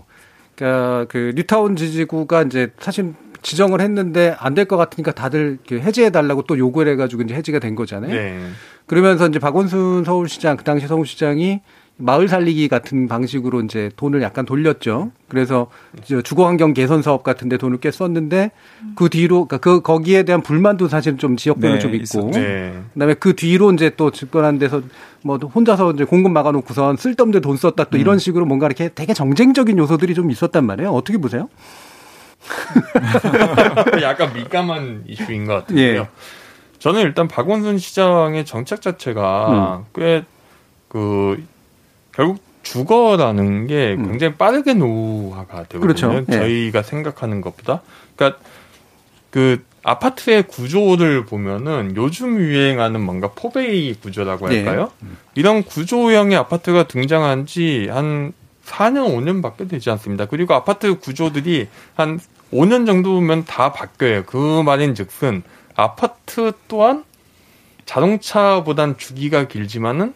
[0.54, 3.12] 그러니까 그 뉴타운 지지구가 이제 사실
[3.42, 7.74] 지정을 했는데 안 될 것 같으니까 다들 해제해 달라고 또 요구를 해가지고 이제 해지가 된
[7.74, 8.10] 거잖아요.
[8.10, 8.40] 네.
[8.86, 11.60] 그러면서 이제 박원순 서울시장 그 당시 서울시장이
[11.98, 15.12] 마을 살리기 같은 방식으로 이제 돈을 약간 돌렸죠.
[15.28, 15.68] 그래서
[16.24, 18.50] 주거 환경 개선 사업 같은 데 돈을 꽤 썼는데
[18.96, 22.74] 그 뒤로 그러니까 그 거기에 대한 불만도 사실 좀 지역별로 네, 좀 있고 네.
[22.92, 24.82] 그다음에 그 뒤로 이제 또 집권한 데서
[25.22, 28.00] 뭐 혼자서 이제 공급 막아 놓고선 쓸데없는 돈 썼다 또 음.
[28.00, 30.90] 이런 식으로 뭔가 이렇게 되게 정쟁적인 요소들이 좀 있었단 말이에요.
[30.90, 31.48] 어떻게 보세요?
[34.02, 35.78] 약간 민감한 이슈인 것 같아요.
[35.78, 36.08] 예.
[36.78, 40.22] 저는 일단 박원순 시장의 정책 자체가 음.
[40.88, 41.42] 꽤그
[42.16, 44.08] 결국 주거라는 게 음.
[44.08, 45.80] 굉장히 빠르게 노후화가 되거든요.
[45.80, 46.24] 그렇죠.
[46.28, 46.32] 예.
[46.32, 47.82] 저희가 생각하는 것보다.
[48.16, 48.40] 그러니까
[49.30, 54.64] 그 아파트의 구조를 보면은 요즘 유행하는 뭔가 포베이 구조라고 네.
[54.64, 54.90] 할까요?
[54.98, 55.10] 네.
[55.36, 58.32] 이런 구조형의 아파트가 등장한 지 한
[58.66, 60.26] 4년, 5년밖에 되지 않습니다.
[60.26, 62.18] 그리고 아파트 구조들이 한
[62.52, 64.24] 5년 정도면 다 바뀌어요.
[64.24, 65.42] 그 말인 즉슨
[65.74, 67.04] 아파트 또한
[67.84, 70.14] 자동차보단 주기가 길지만은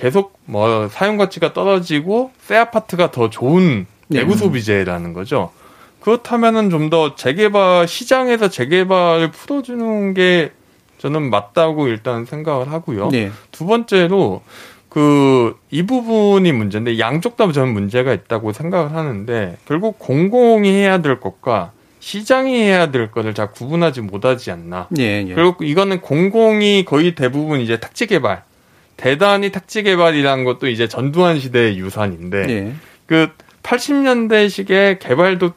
[0.00, 4.20] 계속 뭐 사용 가치가 떨어지고 새 아파트가 더 좋은 네.
[4.20, 5.52] 내구 소비재라는 거죠.
[6.00, 10.52] 그렇다면은 좀 더 재개발 시장에서 재개발을 풀어주는 게
[10.98, 13.10] 저는 맞다고 일단 생각을 하고요.
[13.10, 13.30] 네.
[13.52, 14.42] 두 번째로
[14.88, 21.20] 그 이 부분이 문제인데 양쪽 다 저는 문제가 있다고 생각을 하는데 결국 공공이 해야 될
[21.20, 21.70] 것과
[22.00, 24.88] 시장이 해야 될 것을 잘 구분하지 못하지 않나.
[24.98, 25.34] 예, 예.
[25.34, 28.42] 결국 이거는 공공이 거의 대부분 이제 택지 개발
[29.00, 32.74] 대단히 택지 개발이라는 것도 이제 전두환 시대의 유산인데 네.
[33.06, 33.30] 그
[33.62, 35.54] 80년대식의 개발도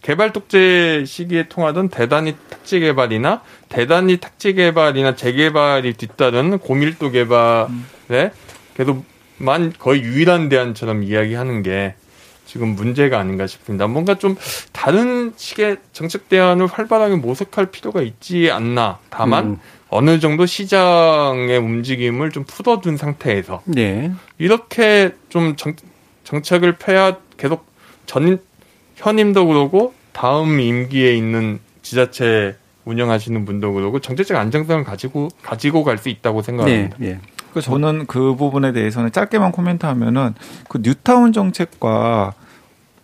[0.00, 8.30] 개발 독재 시기에 통하던 대단히 택지 개발이나 대단히 택지 개발이나 재개발이 뒤따른 고밀도 개발에 음.
[8.74, 11.94] 그래도만 거의 유일한 대안처럼 이야기하는 게
[12.46, 13.86] 지금 문제가 아닌가 싶습니다.
[13.86, 14.34] 뭔가 좀
[14.72, 18.98] 다른 식의 정책 대안을 활발하게 모색할 필요가 있지 않나.
[19.10, 19.60] 다만 음.
[19.90, 24.12] 어느 정도 시장의 움직임을 좀 풀어둔 상태에서 네.
[24.38, 25.74] 이렇게 좀 정,
[26.24, 27.66] 정책을 펴야 계속
[28.06, 28.38] 전
[28.96, 36.08] 현임도 그러고 다음 임기에 있는 지자체 운영하시는 분도 그러고 정책적 안정성을 가지고 가지고 갈 수
[36.08, 36.96] 있다고 생각합니다.
[36.98, 37.20] 네, 네.
[37.52, 40.34] 그 저는 그 부분에 대해서는 짧게만 코멘트하면은
[40.68, 42.34] 그 뉴타운 정책과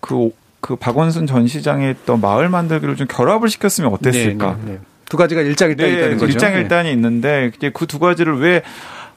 [0.01, 0.30] 그,
[0.61, 4.57] 그 박원순 전 시장의 했던 마을 만들기를 좀 결합을 시켰으면 어땠을까?
[4.57, 4.78] 네, 네, 네.
[5.15, 6.33] 두 가지가 일장일단이 네, 있다는 거죠.
[6.33, 6.93] 일장일단이 네.
[6.93, 8.62] 있는데 그 두 가지를 왜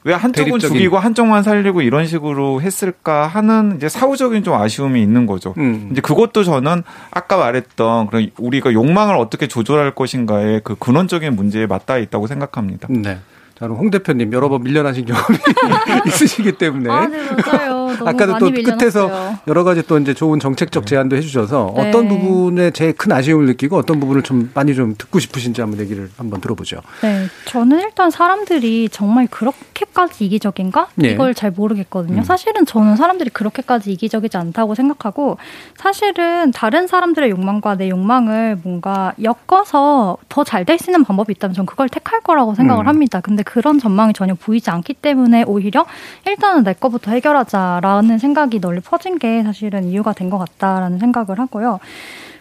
[0.04, 0.76] 왜 한쪽은 대립적인.
[0.76, 5.54] 죽이고 한쪽만 살리고 이런 식으로 했을까 하는 이제 사후적인 좀 아쉬움이 있는 거죠.
[5.58, 5.88] 음.
[5.90, 11.98] 이제 그것도 저는 아까 말했던 그런 우리가 욕망을 어떻게 조절할 것인가의 그 근원적인 문제에 맞닿아
[11.98, 12.86] 있다고 생각합니다.
[12.90, 13.18] 네.
[13.58, 15.38] 자, 그럼 홍 대표님 여러 번 밀려나신 경험이
[16.06, 16.88] 있으시기 때문에.
[16.88, 17.77] 아, 네, 맞아요.
[18.04, 20.88] 아까도 또 끝에서 여러 가지 또 이제 좋은 정책적 네.
[20.90, 21.88] 제안도 해주셔서 네.
[21.88, 26.10] 어떤 부분에 제일 큰 아쉬움을 느끼고 어떤 부분을 좀 많이 좀 듣고 싶으신지 한번 얘기를
[26.16, 26.80] 한번 들어보죠.
[27.02, 27.26] 네.
[27.46, 30.88] 저는 일단 사람들이 정말 그렇게까지 이기적인가?
[30.96, 31.10] 네.
[31.10, 32.18] 이걸 잘 모르겠거든요.
[32.18, 32.24] 음.
[32.24, 35.38] 사실은 저는 사람들이 그렇게까지 이기적이지 않다고 생각하고
[35.76, 41.54] 사실은 다른 사람들의 욕망과 내 욕망을 뭔가 엮어서 더 잘 될 수 있는 방법이 있다면
[41.54, 42.88] 전 그걸 택할 거라고 생각을 음.
[42.88, 43.20] 합니다.
[43.20, 45.86] 근데 그런 전망이 전혀 보이지 않기 때문에 오히려
[46.26, 51.38] 일단은 내 거부터 해결하자 라는 생각이 널리 퍼진 게 사실은 이유가 된 것 같다라는 생각을
[51.38, 51.80] 하고요.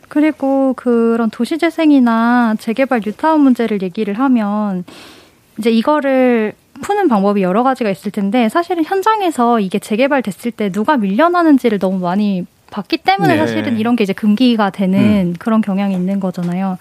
[0.09, 4.83] 그리고 그런 도시재생이나 재개발 뉴타운 문제를 얘기를 하면
[5.57, 11.79] 이제 이거를 푸는 방법이 여러 가지가 있을 텐데 사실은 현장에서 이게 재개발됐을 때 누가 밀려나는지를
[11.79, 13.39] 너무 많이 봤기 때문에 네.
[13.39, 15.35] 사실은 이런 게 이제 금기가 되는 음.
[15.39, 16.77] 그런 경향이 있는 거잖아요.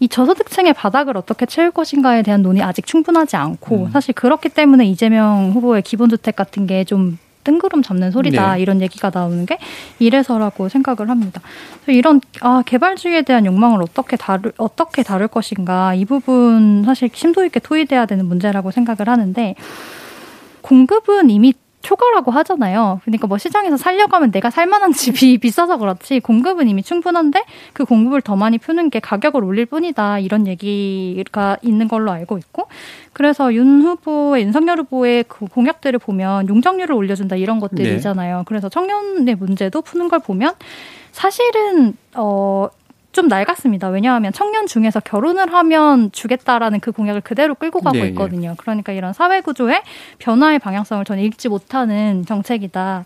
[0.00, 3.90] 이 저소득층의 바닥을 어떻게 채울 것인가에 대한 논의 아직 충분하지 않고 음.
[3.90, 8.62] 사실 그렇기 때문에 이재명 후보의 기본주택 같은 게 좀 뜬구름 잡는 소리다 네.
[8.62, 9.58] 이런 얘기가 나오는 게
[9.98, 11.40] 이래서라고 생각을 합니다.
[11.86, 17.60] 이런 아, 개발주의에 대한 욕망을 어떻게 다룰 어떻게 다룰 것인가 이 부분 사실 심도 있게
[17.60, 19.54] 토의돼야 되는 문제라고 생각을 하는데
[20.60, 23.00] 공급은 이미 초과라고 하잖아요.
[23.04, 28.20] 그러니까 뭐 시장에서 살려고 하면 내가 살만한 집이 비싸서 그렇지 공급은 이미 충분한데 그 공급을
[28.20, 32.68] 더 많이 푸는 게 가격을 올릴 뿐이다 이런 얘기가 있는 걸로 알고 있고
[33.12, 38.38] 그래서 윤 후보의 윤석열 후보의 그 공약들을 보면 용적률을 올려준다 이런 것들이잖아요.
[38.38, 38.44] 네.
[38.46, 40.54] 그래서 청년의 문제도 푸는 걸 보면
[41.12, 42.68] 사실은 어
[43.12, 43.88] 좀 낡았습니다.
[43.88, 48.08] 왜냐하면 청년 중에서 결혼을 하면 주겠다라는 그 공약을 그대로 끌고 가고 네, 예.
[48.08, 48.54] 있거든요.
[48.58, 49.82] 그러니까 이런 사회 구조의
[50.18, 53.04] 변화의 방향성을 저는 읽지 못하는 정책이다.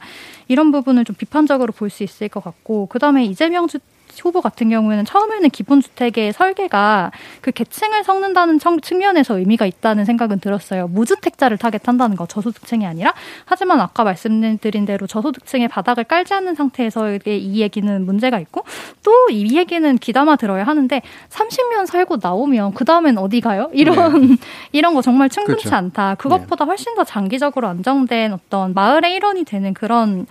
[0.49, 3.79] 이런 부분을 좀 비판적으로 볼 수 있을 것 같고, 그 다음에 이재명 주,
[4.23, 7.11] 후보 같은 경우에는 처음에는 기본주택의 설계가
[7.41, 10.89] 그 계층을 섞는다는 측면에서 의미가 있다는 생각은 들었어요.
[10.89, 13.13] 무주택자를 타겟한다는 거 저소득층이 아니라
[13.45, 18.65] 하지만 아까 말씀드린 대로 저소득층의 바닥을 깔지 않는 상태에서의 이 얘기는 문제가 있고
[19.03, 23.71] 또 이 얘기는 귀담아 들어야 하는데 30년 살고 나오면 그 다음엔 어디 가요?
[23.73, 24.37] 이런 네.
[24.73, 25.77] 이런 거 정말 충분치 그렇죠.
[25.77, 26.15] 않다.
[26.17, 26.69] 그것보다 네.
[26.69, 30.27] 훨씬 더 장기적으로 안정된 어떤 마을의 일원이 되는 그런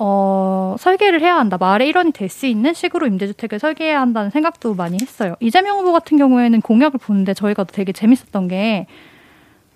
[0.00, 1.56] 어, 설계를 해야 한다.
[1.58, 5.34] 마을의 일원이 될 수 있는 식으로 임대주택을 설계해야 한다는 생각도 많이 했어요.
[5.40, 8.86] 이재명 후보 같은 경우에는 공약을 보는데 저희가 되게 재밌었던 게,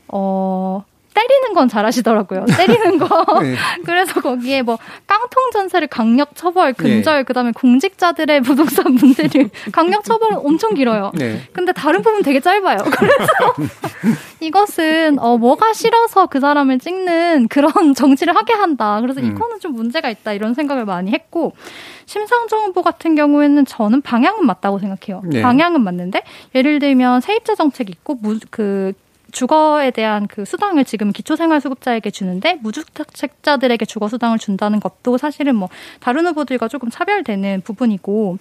[0.08, 2.46] 어, 때리는 건 잘하시더라고요.
[2.56, 3.06] 때리는 거.
[3.40, 3.54] 네.
[3.84, 7.22] 그래서 거기에 뭐 깡통 전세를 강력 처벌, 근절, 네.
[7.22, 11.12] 그다음에 공직자들의 부동산 문제를 강력 처벌은 엄청 길어요.
[11.14, 11.40] 네.
[11.52, 12.78] 근데 다른 부분 되게 짧아요.
[12.78, 13.32] 그래서
[14.40, 19.00] 이것은 어 뭐가 싫어서 그 사람을 찍는 그런 정치를 하게 한다.
[19.00, 19.26] 그래서 음.
[19.26, 21.52] 이거는 좀 문제가 있다 이런 생각을 많이 했고
[22.06, 25.22] 심상정 후보 같은 경우에는 저는 방향은 맞다고 생각해요.
[25.24, 25.42] 네.
[25.42, 26.22] 방향은 맞는데
[26.54, 28.92] 예를 들면 세입자 정책 있고 무, 그
[29.32, 35.68] 주거에 대한 그 수당을 지금 기초생활수급자에게 주는데 무주택자들에게 주거 수당을 준다는 것도 사실은 뭐
[36.00, 38.38] 다른 후보들과 조금 차별되는 부분이고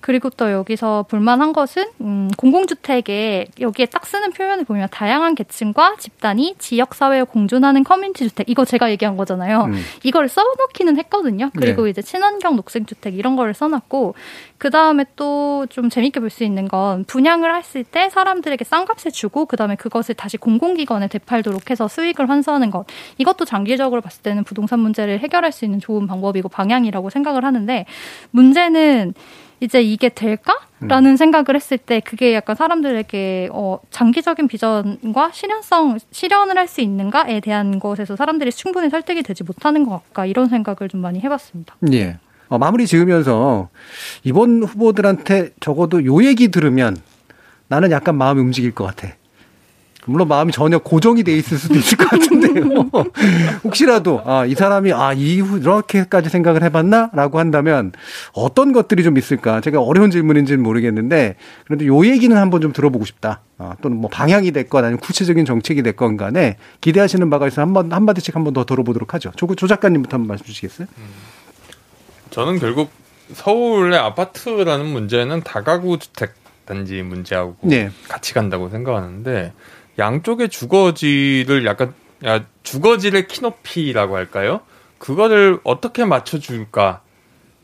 [0.00, 6.56] 그리고 또 여기서 볼만한 것은 음, 공공주택에 여기에 딱 쓰는 표현을 보면 다양한 계층과 집단이
[6.58, 9.64] 지역 사회에 공존하는 커뮤니티 주택 이거 제가 얘기한 거잖아요.
[9.64, 9.74] 음.
[10.02, 11.50] 이걸 써놓기는 했거든요.
[11.56, 11.90] 그리고 네.
[11.90, 14.14] 이제 친환경 녹색주택 이런 거를 써놨고
[14.58, 19.10] 그 다음에 또 좀 재밌게 볼 수 있는 건 분양을 했을 때 사람들에게 싼 값에
[19.10, 22.84] 주고 그 다음에 그것을 다시 공공기관에 되팔도록 해서 수익을 환수하는 것
[23.16, 27.86] 이것도 장기적으로 봤을 때는 부동산 문제를 해결할 수 있는 좋은 방법이고 방향이라고 생각을 하는데
[28.30, 29.14] 문제는
[29.60, 31.16] 이제 이게 될까 라는 음.
[31.16, 37.78] 생각을 했을 때 그게 약간 사람들에게 어, 장기적인 비전과 실현성 실현을 할 수 있는가에 대한
[37.80, 41.74] 것에서 사람들이 충분히 설득이 되지 못하는 것 같다 이런 생각을 좀 많이 해봤습니다.
[41.92, 42.18] 예.
[42.48, 43.70] 어, 마무리 지으면서
[44.22, 46.96] 이번 후보들한테 적어도 요 얘기 들으면
[47.68, 49.08] 나는 약간 마음이 움직일 것 같아.
[50.08, 52.90] 물론 마음이 전혀 고정이 돼 있을 수도 있을 것 같은데요.
[53.64, 57.92] 혹시라도 아, 이 사람이 아 이후 이렇게까지 생각을 해봤나 라고 한다면
[58.32, 59.60] 어떤 것들이 좀 있을까?
[59.60, 63.42] 제가 어려운 질문인지는 모르겠는데 그런데 요 얘기는 한번 좀 들어보고 싶다.
[63.58, 68.04] 아, 또는 뭐 방향이 됐건 아니면 구체적인 정책이 됐건 간에 기대하시는 바가 있어 한번 한
[68.04, 69.32] 마디씩 한번 더 들어보도록 하죠.
[69.36, 70.86] 조, 조 작가님부터 한번 말씀 주시겠어요?
[70.96, 71.04] 음,
[72.30, 72.90] 저는 결국
[73.32, 76.34] 서울의 아파트라는 문제는 다가구 주택
[76.68, 77.90] 단지 문제하고 네.
[78.08, 79.52] 같이 간다고 생각하는데
[79.98, 81.94] 양쪽의 주거지를 약간
[82.24, 84.60] 야, 주거지의 키높이라고 할까요?
[84.98, 87.02] 그거를 어떻게 맞춰줄까?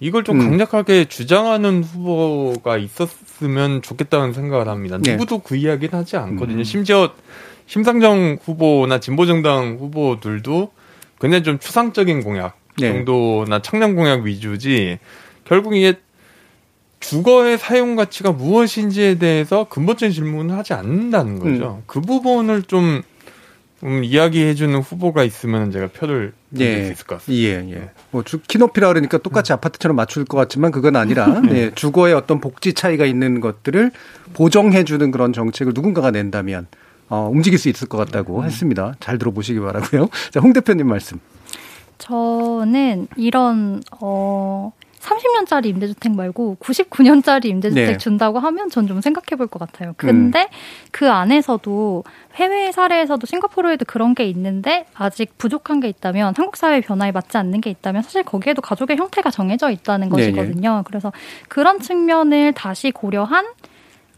[0.01, 0.49] 이걸 좀 음.
[0.49, 4.99] 강력하게 주장하는 후보가 있었으면 좋겠다는 생각을 합니다.
[5.01, 5.13] 네.
[5.13, 6.59] 누구도 그 이야기는 하지 않거든요.
[6.59, 6.65] 음.
[6.65, 7.13] 심지어
[7.67, 10.73] 심상정 후보나 진보정당 후보들도
[11.21, 12.93] 굉장히 좀 추상적인 공약 네.
[12.93, 14.99] 정도나 청년 공약 위주지
[15.45, 15.95] 결국 이게
[17.05, 21.79] 주거의 사용 가치가 무엇인지에 대해서 근본적인 질문을 하지 않는다는 거죠.
[21.81, 21.83] 음.
[21.87, 23.03] 그 부분을 좀
[23.83, 26.87] 음, 이야기해주는 후보가 있으면 제가 표를 예.
[26.87, 27.45] 수 있을 것 같습니다.
[27.45, 27.91] 예, 예.
[28.11, 29.55] 뭐 주, 키높이라 그러니까 똑같이 음.
[29.55, 31.55] 아파트처럼 맞출 것 같지만 그건 아니라 네.
[31.55, 33.91] 예, 주거의 어떤 복지 차이가 있는 것들을
[34.33, 36.67] 보정해주는 그런 정책을 누군가가 낸다면
[37.11, 38.45] 어, 움직일 수 있을 것 같다고 음.
[38.45, 38.95] 했습니다.
[39.01, 40.09] 잘 들어보시기 바라고요.
[40.33, 41.21] 자, 홍 대표님 말씀.
[41.99, 44.73] 저는 이런 어
[45.05, 47.97] 30년짜리 임대주택 말고 99년짜리 임대주택 네.
[47.99, 49.95] 준다고 하면 전 좀 생각해 볼 것 같아요.
[49.97, 50.47] 근데 음.
[50.91, 57.13] 그 안에서도 해외 사례에서도 싱가포르에도 그런 게 있는데 아직 부족한 게 있다면 한국 사회 변화에
[57.13, 60.33] 맞지 않는 게 있다면 사실 거기에도 가족의 형태가 정해져 있다는 네, 네.
[60.33, 60.77] 것이거든요.
[60.79, 61.13] 네 그래서
[61.49, 63.47] 그런 측면을 다시 고려한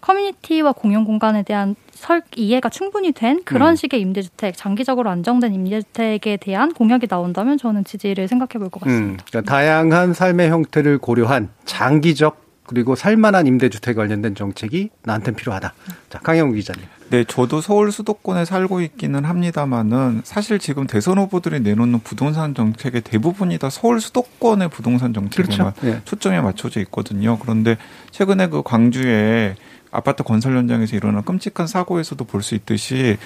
[0.01, 3.77] 커뮤니티와 공용 공간에 대한 설 이해가 충분히 된 그런 음.
[3.77, 9.23] 식의 임대주택, 장기적으로 안정된 임대주택에 대한 공약이 나온다면 저는 지지를 생각해 볼 것 같습니다.
[9.23, 15.73] 음, 그러니까 다양한 삶의 형태를 고려한 장기적 그리고 살만한 임대주택 관련된 정책이 나한테는 필요하다.
[16.11, 16.83] 자, 강영 기자님.
[17.11, 23.59] 네, 저도 서울 수도권에 살고 있기는 합니다만은 사실 지금 대선 후보들이 내놓는 부동산 정책의 대부분이
[23.59, 25.87] 다 서울 수도권의 부동산 정책에만 그렇죠.
[25.87, 26.01] 네.
[26.05, 27.39] 초점에 맞춰져 있거든요.
[27.39, 27.77] 그런데
[28.11, 29.55] 최근에 그 광주에
[29.97, 33.17] 아파트 건설 현장에서 일어난 끔찍한 사고에서도 볼 수 있듯이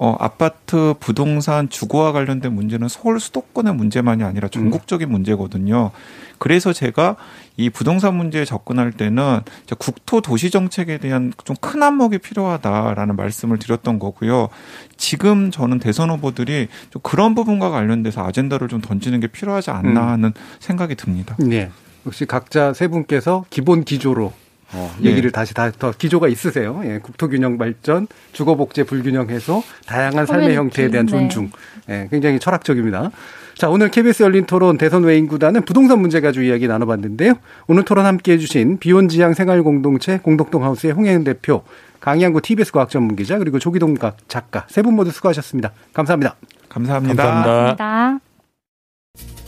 [0.00, 5.90] 어, 아파트 부동산 주거와 관련된 문제는 서울 수도권의 문제만이 아니라 전국적인 문제거든요.
[6.38, 7.16] 그래서 제가
[7.56, 9.40] 이 부동산 문제에 접근할 때는
[9.78, 14.50] 국토 도시 정책에 대한 좀 큰 안목이 필요하다라는 말씀을 드렸던 거고요.
[14.96, 20.08] 지금 저는 대선 후보들이 좀 그런 부분과 관련돼서 아젠다를 좀 던지는 게 필요하지 않나 음.
[20.08, 21.34] 하는 생각이 듭니다.
[21.40, 21.70] 네.
[22.06, 24.32] 역시 각자 세 분께서 기본 기조로
[24.72, 25.10] 어, 네.
[25.10, 25.32] 얘기를 네.
[25.34, 26.80] 다시 다 더 기조가 있으세요.
[26.84, 31.50] 예, 국토균형 발전, 주거복제 불균형 해소, 다양한 삶의 형태에 대한 존중.
[31.88, 33.10] 예, 굉장히 철학적입니다.
[33.54, 37.34] 자, 오늘 KBS 열린 토론 대선 외인 구단은 부동산 문제 가지고 이야기 나눠봤는데요.
[37.66, 41.62] 오늘 토론 함께 해주신 비혼지향 생활공동체 공덕동 하우스의 홍혜은 대표,
[42.00, 43.96] 강양구 TBS 과학전문기자, 그리고 조기동
[44.28, 45.72] 작가 세 분 모두 수고하셨습니다.
[45.92, 46.36] 감사합니다.
[46.68, 47.16] 감사합니다.
[47.24, 47.76] 감사합니다.
[47.76, 49.47] 감사합니다.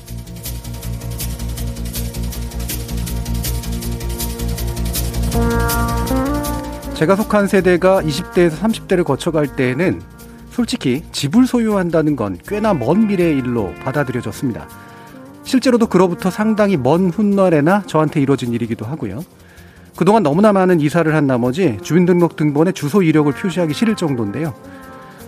[6.95, 10.03] 제가 속한 세대가 20대에서 30대를 거쳐갈 때에는
[10.51, 14.69] 솔직히 집을 소유한다는 건 꽤나 먼 미래의 일로 받아들여졌습니다.
[15.45, 19.25] 실제로도 그로부터 상당히 먼 훗날에나 저한테 이뤄진 일이기도 하고요.
[19.97, 24.55] 그동안 너무나 많은 이사를 한 나머지 주민등록 등본에 주소 이력을 표시하기 싫을 정도인데요.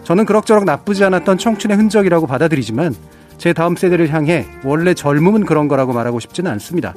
[0.05, 2.95] 저는 그럭저럭 나쁘지 않았던 청춘의 흔적이라고 받아들이지만
[3.39, 6.95] 제 다음 세대를 향해 원래 젊음은 그런 거라고 말하고 싶지는 않습니다.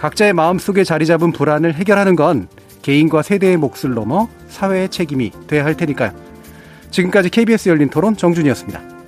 [0.00, 2.48] 각자의 마음속에 자리 잡은 불안을 해결하는 건
[2.80, 6.12] 개인과 세대의 몫을 넘어 사회의 책임이 돼야 할 테니까요.
[6.90, 8.99] 지금까지 KBS 열린 토론 정준이었습니다.